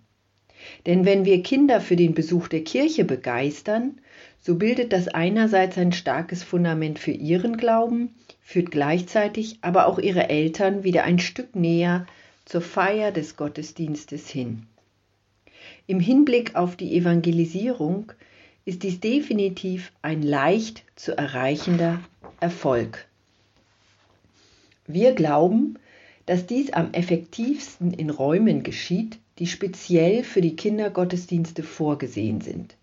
[0.87, 3.99] Denn wenn wir Kinder für den Besuch der Kirche begeistern,
[4.41, 10.29] so bildet das einerseits ein starkes Fundament für ihren Glauben, führt gleichzeitig aber auch ihre
[10.29, 12.07] Eltern wieder ein Stück näher
[12.45, 14.63] zur Feier des Gottesdienstes hin.
[15.87, 18.13] Im Hinblick auf die Evangelisierung
[18.65, 22.01] ist dies definitiv ein leicht zu erreichender
[22.41, 23.07] Erfolg.
[24.87, 25.79] Wir glauben,
[26.27, 32.77] dass dies am effektivsten in Räumen geschieht, die speziell für die Kindergottesdienste vorgesehen sind,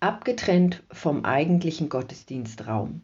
[0.00, 3.02] abgetrennt vom eigentlichen Gottesdienstraum.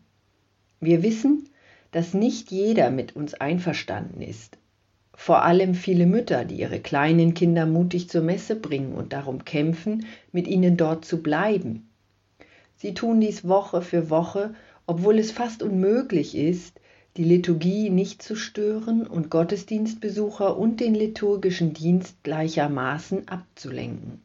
[0.80, 1.48] Wir wissen,
[1.90, 4.58] dass nicht jeder mit uns einverstanden ist,
[5.14, 10.06] vor allem viele Mütter, die ihre kleinen Kinder mutig zur Messe bringen und darum kämpfen,
[10.32, 11.90] mit ihnen dort zu bleiben.
[12.76, 14.54] Sie tun dies Woche für Woche,
[14.86, 16.80] obwohl es fast unmöglich ist,
[17.20, 24.22] die Liturgie nicht zu stören und Gottesdienstbesucher und den liturgischen Dienst gleichermaßen abzulenken.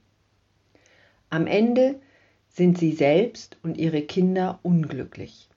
[1.30, 2.00] Am Ende
[2.48, 5.50] sind sie selbst und ihre Kinder unglücklich.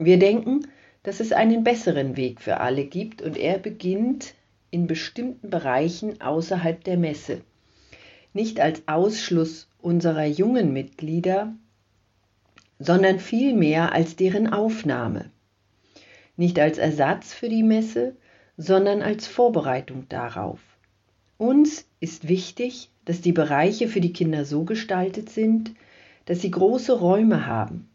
[0.00, 0.66] Wir denken,
[1.04, 4.34] dass es einen besseren Weg für alle gibt und er beginnt
[4.72, 7.42] in bestimmten Bereichen außerhalb der Messe,
[8.32, 11.54] nicht als Ausschluss unserer jungen Mitglieder,
[12.80, 15.30] sondern vielmehr als deren Aufnahme.
[16.40, 18.16] Nicht als Ersatz für die Messe,
[18.56, 20.58] sondern als Vorbereitung darauf.
[21.36, 25.74] Uns ist wichtig, dass die Bereiche für die Kinder so gestaltet sind,
[26.24, 27.90] dass sie große Räume haben,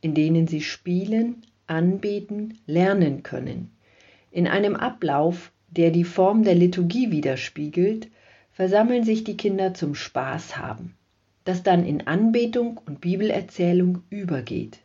[0.00, 3.70] in denen sie spielen, anbeten, lernen können.
[4.32, 8.08] In einem Ablauf, der die Form der Liturgie widerspiegelt,
[8.50, 10.96] versammeln sich die Kinder zum Spaß haben
[11.46, 14.80] das dann in Anbetung und Bibelerzählung übergeht.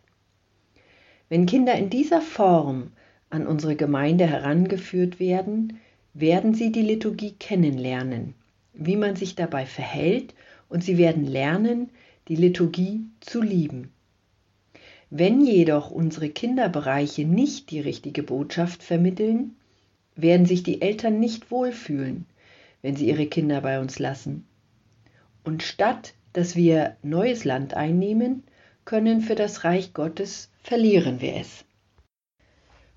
[1.32, 2.91] Wenn Kinder in dieser Form
[3.29, 5.79] an unsere Gemeinde herangeführt werden,
[6.13, 8.34] werden sie die Liturgie kennenlernen,
[8.73, 10.34] wie man sich dabei verhält,
[10.67, 11.89] und sie werden lernen,
[12.27, 13.93] die Liturgie zu lieben.
[15.09, 19.55] Wenn jedoch unsere Kinderbereiche nicht die richtige Botschaft vermitteln,
[20.17, 22.25] werden sich die Eltern nicht wohlfühlen,
[22.82, 24.45] wenn sie ihre Kinder bei uns lassen.
[25.45, 28.43] Und statt dass wir neues Land einnehmen,
[28.86, 31.65] können für das Reich Gottes verlieren wir es.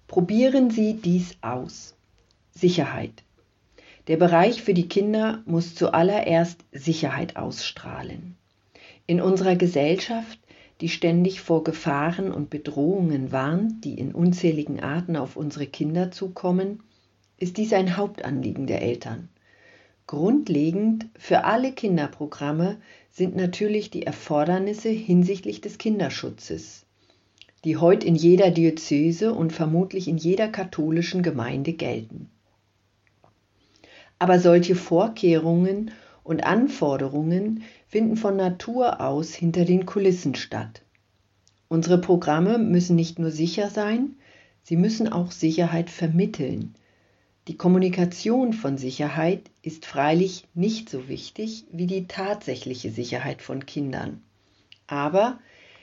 [0.06, 1.94] Probieren Sie dies aus.
[2.50, 3.24] Sicherheit.
[4.06, 8.36] Der Bereich für die Kinder muss zuallererst Sicherheit ausstrahlen.
[9.06, 10.38] In unserer Gesellschaft,
[10.80, 16.82] die ständig vor Gefahren und Bedrohungen warnt, die in unzähligen Arten auf unsere Kinder zukommen,
[17.38, 19.28] ist dies ein Hauptanliegen der Eltern.
[20.06, 22.76] Grundlegend für alle Kinderprogramme
[23.10, 26.84] sind natürlich die Erfordernisse hinsichtlich des Kinderschutzes,
[27.64, 32.28] die heute in jeder Diözese und vermutlich in jeder katholischen Gemeinde gelten.
[34.18, 35.90] Aber solche Vorkehrungen
[36.22, 40.82] und Anforderungen finden von Natur aus hinter den Kulissen statt.
[41.68, 44.16] Unsere Programme müssen nicht nur sicher sein,
[44.62, 46.74] sie müssen auch Sicherheit vermitteln,
[47.46, 54.22] die Kommunikation von Sicherheit ist freilich nicht so wichtig wie die tatsächliche Sicherheit von Kindern.
[54.86, 55.38] Aber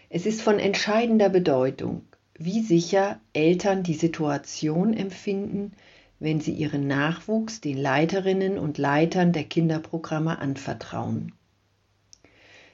[0.10, 2.02] es ist von entscheidender Bedeutung,
[2.34, 5.74] wie sicher Eltern die Situation empfinden,
[6.20, 11.34] wenn sie ihren Nachwuchs den Leiterinnen und Leitern der Kinderprogramme anvertrauen.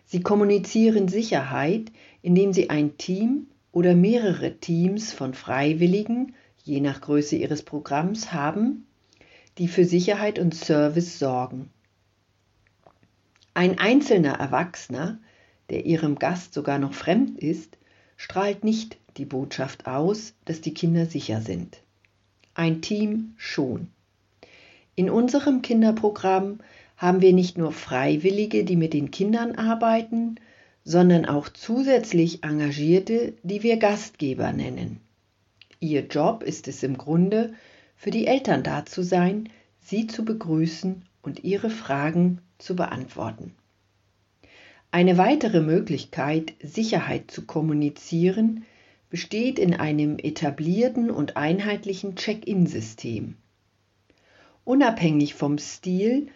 [0.06, 6.34] Sie kommunizieren Sicherheit, indem sie ein Team oder mehrere Teams von Freiwilligen
[6.68, 8.86] je nach Größe ihres Programms haben,
[9.58, 11.70] die für Sicherheit und Service sorgen.
[13.54, 15.18] Ein einzelner Erwachsener,
[15.70, 17.78] der ihrem Gast sogar noch fremd ist,
[18.18, 21.82] strahlt nicht die Botschaft aus, dass die Kinder sicher sind.
[22.54, 23.88] Ein Team schon.
[24.96, 26.60] In unserem Kinderprogramm
[26.98, 30.36] haben wir nicht nur Freiwillige, die mit den Kindern arbeiten,
[30.84, 35.02] sondern auch zusätzlich Engagierte, die wir Gastgeber nennen.
[35.80, 37.54] Ihr Job ist es im Grunde,
[37.96, 39.50] für die Eltern da zu sein,
[39.80, 43.54] sie zu begrüßen und ihre Fragen zu beantworten.
[44.92, 48.66] Eine weitere Möglichkeit, Sicherheit zu kommunizieren,
[49.10, 53.36] besteht in einem etablierten und einheitlichen Check-in-System.
[54.64, 56.28] Unabhängig vom Stil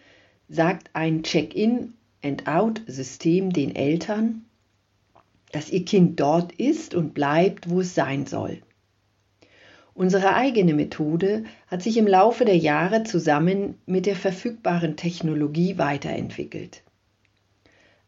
[0.48, 4.44] sagt ein Check-in and Out-System den Eltern,
[5.50, 8.62] dass ihr Kind dort ist und bleibt, wo es sein soll.
[9.94, 16.82] Unsere eigene Methode hat sich im Laufe der Jahre zusammen mit der verfügbaren Technologie weiterentwickelt.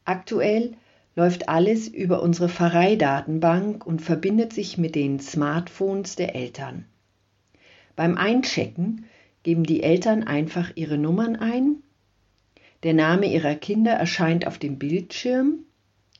[0.04, 0.72] Aktuell
[1.14, 6.86] läuft alles über unsere Pfarreidatenbank und verbindet sich mit den Smartphones der Eltern.
[7.96, 9.04] Beim Einchecken
[9.42, 11.76] geben die Eltern einfach ihre Nummern ein,
[12.82, 15.60] der Name ihrer Kinder erscheint auf dem Bildschirm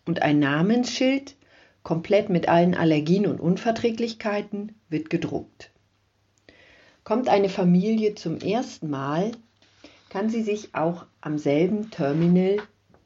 [0.07, 1.37] und ein Namensschild
[1.85, 5.71] komplett mit allen Allergien und Unverträglichkeiten, wird gedruckt.
[7.05, 9.31] Kommt eine Familie zum ersten Mal,
[10.09, 12.57] kann sie sich auch am selben Terminal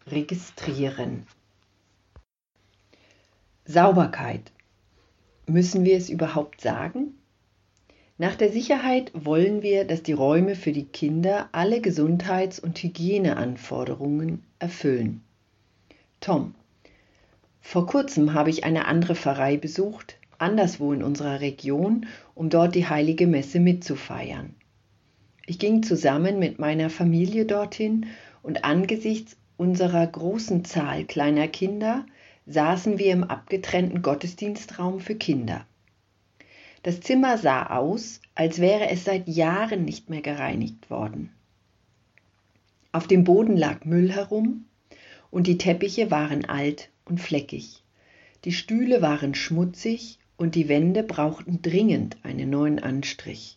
[0.06, 1.26] registrieren.
[3.64, 4.52] Sauberkeit.
[5.46, 7.14] Müssen wir es überhaupt sagen?
[8.16, 14.42] Nach der Sicherheit wollen wir, dass die Räume für die Kinder alle Gesundheits- und Hygieneanforderungen
[14.58, 15.22] erfüllen.
[16.20, 16.54] Tom,
[17.60, 22.88] vor kurzem habe ich eine andere Pfarrei besucht, anderswo in unserer Region, um dort die
[22.88, 24.54] heilige Messe mitzufeiern.
[25.46, 28.06] Ich ging zusammen mit meiner Familie dorthin
[28.42, 32.06] und angesichts unserer großen Zahl kleiner Kinder
[32.46, 35.66] saßen wir im abgetrennten Gottesdienstraum für Kinder.
[36.82, 41.30] Das Zimmer sah aus, als wäre es seit Jahren nicht mehr gereinigt worden.
[42.92, 44.64] Auf dem Boden lag Müll herum
[45.30, 47.82] und die Teppiche waren alt und fleckig.
[48.44, 53.56] Die Stühle waren schmutzig und die Wände brauchten dringend einen neuen Anstrich.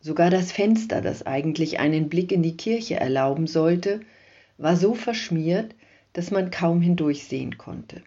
[0.00, 4.00] Sogar das Fenster, das eigentlich einen Blick in die Kirche erlauben sollte,
[4.58, 5.74] war so verschmiert,
[6.12, 8.02] dass man kaum hindurchsehen konnte.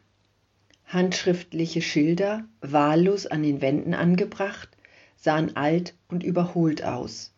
[0.86, 4.70] Handschriftliche Schilder, wahllos an den Wänden angebracht,
[5.18, 7.34] sahen alt und überholt aus.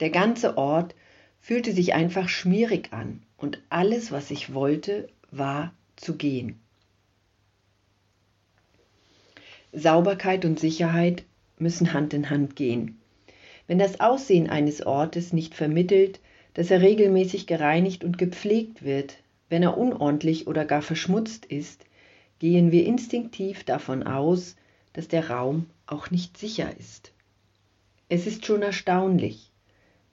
[0.00, 0.94] Der ganze Ort
[1.40, 6.61] fühlte sich einfach schmierig an und alles, was ich wollte, war zu gehen.
[9.72, 11.24] Sauberkeit und Sicherheit
[11.58, 12.98] müssen Hand in Hand gehen.
[13.66, 16.20] Wenn das Aussehen eines Ortes nicht vermittelt,
[16.54, 19.16] dass er regelmäßig gereinigt und gepflegt wird,
[19.48, 21.86] wenn er unordentlich oder gar verschmutzt ist,
[22.38, 24.56] gehen wir instinktiv davon aus,
[24.92, 27.12] dass der Raum auch nicht sicher ist.
[28.08, 29.50] Es ist schon erstaunlich.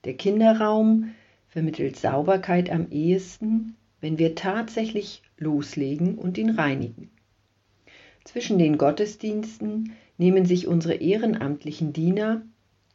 [0.05, 1.16] Der Kinderraum
[1.49, 7.10] vermittelt Sauberkeit am ehesten, wenn wir tatsächlich loslegen und ihn reinigen.
[8.32, 12.43] Zwischen den Gottesdiensten nehmen sich unsere ehrenamtlichen Diener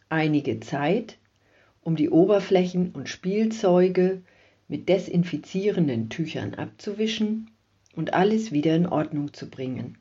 [0.08, 1.18] einige Zeit,
[1.80, 4.22] um die Oberflächen und Spielzeuge
[4.68, 7.50] mit desinfizierenden Tüchern abzuwischen
[7.96, 9.98] und alles wieder in Ordnung zu bringen.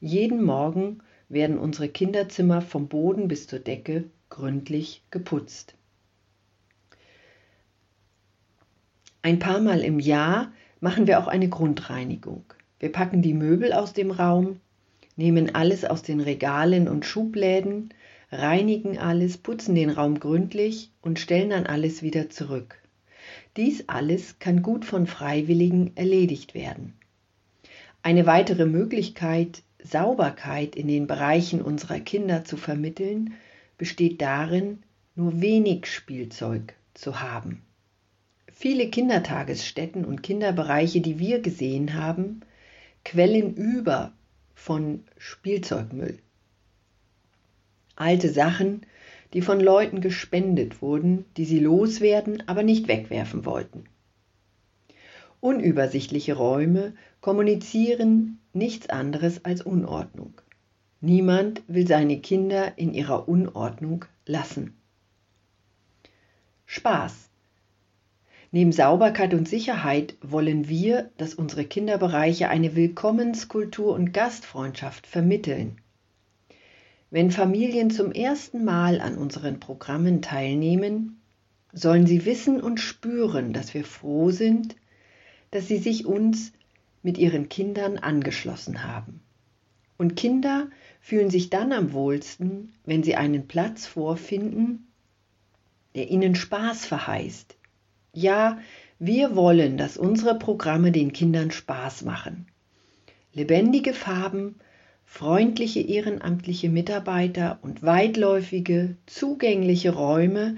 [0.00, 5.74] Jeden Morgen werden unsere Kinderzimmer vom Boden bis zur Decke gründlich geputzt.
[9.20, 12.54] Ein paar Mal im Jahr machen wir auch eine Grundreinigung.
[12.80, 14.58] Wir packen die Möbel aus dem Raum,
[15.16, 17.92] nehmen alles aus den Regalen und Schubläden,
[18.32, 22.78] reinigen alles, putzen den Raum gründlich und stellen dann alles wieder zurück.
[23.56, 26.94] Dies alles kann gut von Freiwilligen erledigt werden.
[28.02, 33.34] Eine weitere Möglichkeit, Sauberkeit in den Bereichen unserer Kinder zu vermitteln,
[33.76, 34.78] besteht darin,
[35.16, 37.60] nur wenig Spielzeug zu haben.
[38.50, 42.40] Viele Kindertagesstätten und Kinderbereiche, die wir gesehen haben,
[43.04, 44.12] quellen über
[44.54, 46.18] von Spielzeugmüll.
[47.96, 48.86] Alte Sachen,
[49.32, 53.84] die von Leuten gespendet wurden, die sie loswerden, aber nicht wegwerfen wollten.
[55.40, 60.34] Unübersichtliche Räume kommunizieren nichts anderes als Unordnung.
[61.00, 64.76] Niemand will seine Kinder in ihrer Unordnung lassen.
[66.66, 67.29] Spaß.
[68.52, 75.76] Neben Sauberkeit und Sicherheit wollen wir, dass unsere Kinderbereiche eine Willkommenskultur und Gastfreundschaft vermitteln.
[77.10, 81.20] Wenn Familien zum ersten Mal an unseren Programmen teilnehmen,
[81.72, 84.74] sollen sie wissen und spüren, dass wir froh sind,
[85.52, 86.52] dass sie sich uns
[87.02, 89.20] mit ihren Kindern angeschlossen haben.
[89.96, 90.68] Und Kinder
[91.00, 94.88] fühlen sich dann am wohlsten, wenn sie einen Platz vorfinden,
[95.94, 97.56] der ihnen Spaß verheißt,
[98.12, 98.58] ja,
[98.98, 102.46] wir wollen, dass unsere Programme den Kindern Spaß machen.
[103.32, 104.56] Lebendige Farben,
[105.04, 110.56] freundliche ehrenamtliche Mitarbeiter und weitläufige, zugängliche Räume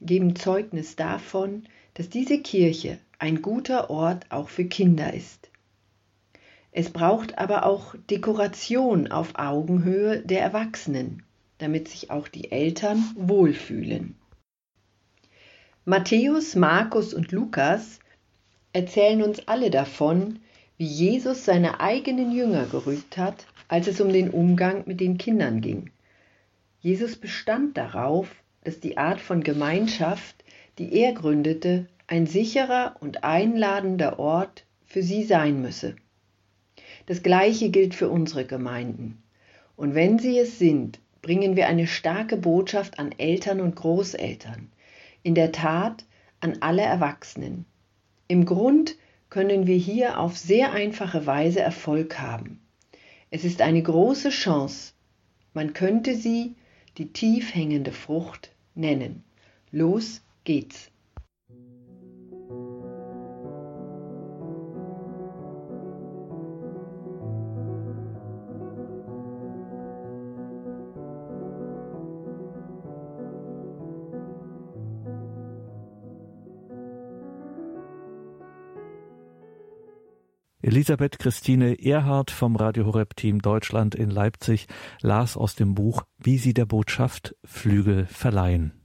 [0.00, 5.50] geben Zeugnis davon, dass diese Kirche ein guter Ort auch für Kinder ist.
[6.72, 11.24] Es braucht aber auch Dekoration auf Augenhöhe der Erwachsenen,
[11.58, 14.14] damit sich auch die Eltern wohlfühlen.
[15.86, 18.00] Matthäus, Markus und Lukas
[18.74, 20.38] erzählen uns alle davon,
[20.76, 25.62] wie Jesus seine eigenen Jünger gerügt hat, als es um den Umgang mit den Kindern
[25.62, 25.90] ging.
[26.80, 28.28] Jesus bestand darauf,
[28.62, 30.44] dass die Art von Gemeinschaft,
[30.76, 35.96] die er gründete, ein sicherer und einladender Ort für sie sein müsse.
[37.06, 39.22] Das Gleiche gilt für unsere Gemeinden.
[39.76, 44.70] Und wenn sie es sind, bringen wir eine starke Botschaft an Eltern und Großeltern
[45.22, 46.04] in der Tat
[46.40, 47.66] an alle Erwachsenen.
[48.28, 48.96] Im Grund
[49.28, 52.60] können wir hier auf sehr einfache Weise Erfolg haben.
[53.30, 54.92] Es ist eine große Chance.
[55.54, 56.56] Man könnte sie
[56.98, 59.24] die tief hängende Frucht nennen.
[59.70, 60.90] Los geht's.
[80.70, 84.68] Elisabeth Christine Erhard vom Radio Horeb Team Deutschland in Leipzig
[85.00, 88.79] las aus dem Buch Wie sie der Botschaft Flügel verleihen.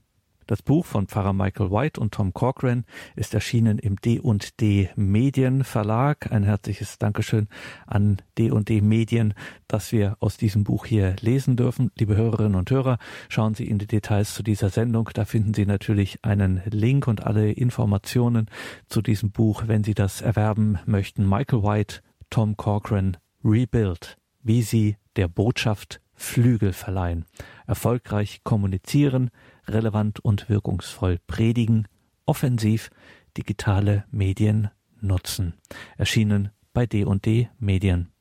[0.48, 2.84] Das Buch von Pfarrer Michael White und Tom Corcoran
[3.16, 6.30] ist erschienen im D&D Medien Verlag.
[6.30, 7.48] Ein herzliches Dankeschön
[7.84, 9.34] an D&D Medien,
[9.66, 11.90] dass wir aus diesem Buch hier lesen dürfen.
[11.98, 15.10] Liebe Hörerinnen und Hörer, schauen Sie in die Details zu dieser Sendung.
[15.14, 18.46] Da finden Sie natürlich einen Link und alle Informationen
[18.88, 21.28] zu diesem Buch, wenn Sie das erwerben möchten.
[21.28, 27.26] Michael White, Tom Corcoran, Rebuild, wie Sie der Botschaft Flügel verleihen,
[27.66, 29.30] erfolgreich kommunizieren,
[29.68, 31.88] relevant und wirkungsvoll predigen,
[32.24, 32.90] offensiv
[33.36, 35.54] digitale Medien nutzen.
[35.96, 38.12] Erschienen bei D&D Medien.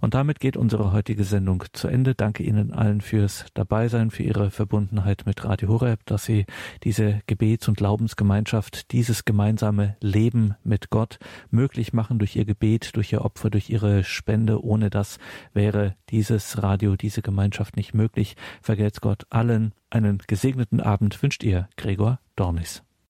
[0.00, 2.14] Und damit geht unsere heutige Sendung zu Ende.
[2.14, 6.46] Danke Ihnen allen fürs Dabeisein, für Ihre Verbundenheit mit Radio Horeb, dass Sie
[6.84, 11.18] diese Gebets- und Glaubensgemeinschaft, dieses gemeinsame Leben mit Gott
[11.50, 14.64] möglich machen durch Ihr Gebet, durch Ihr Opfer, durch Ihre Spende.
[14.64, 15.18] Ohne das
[15.52, 18.36] wäre dieses Radio, diese Gemeinschaft nicht möglich.
[18.60, 22.82] Vergelt's Gott allen einen gesegneten Abend wünscht Ihr Gregor Dornis.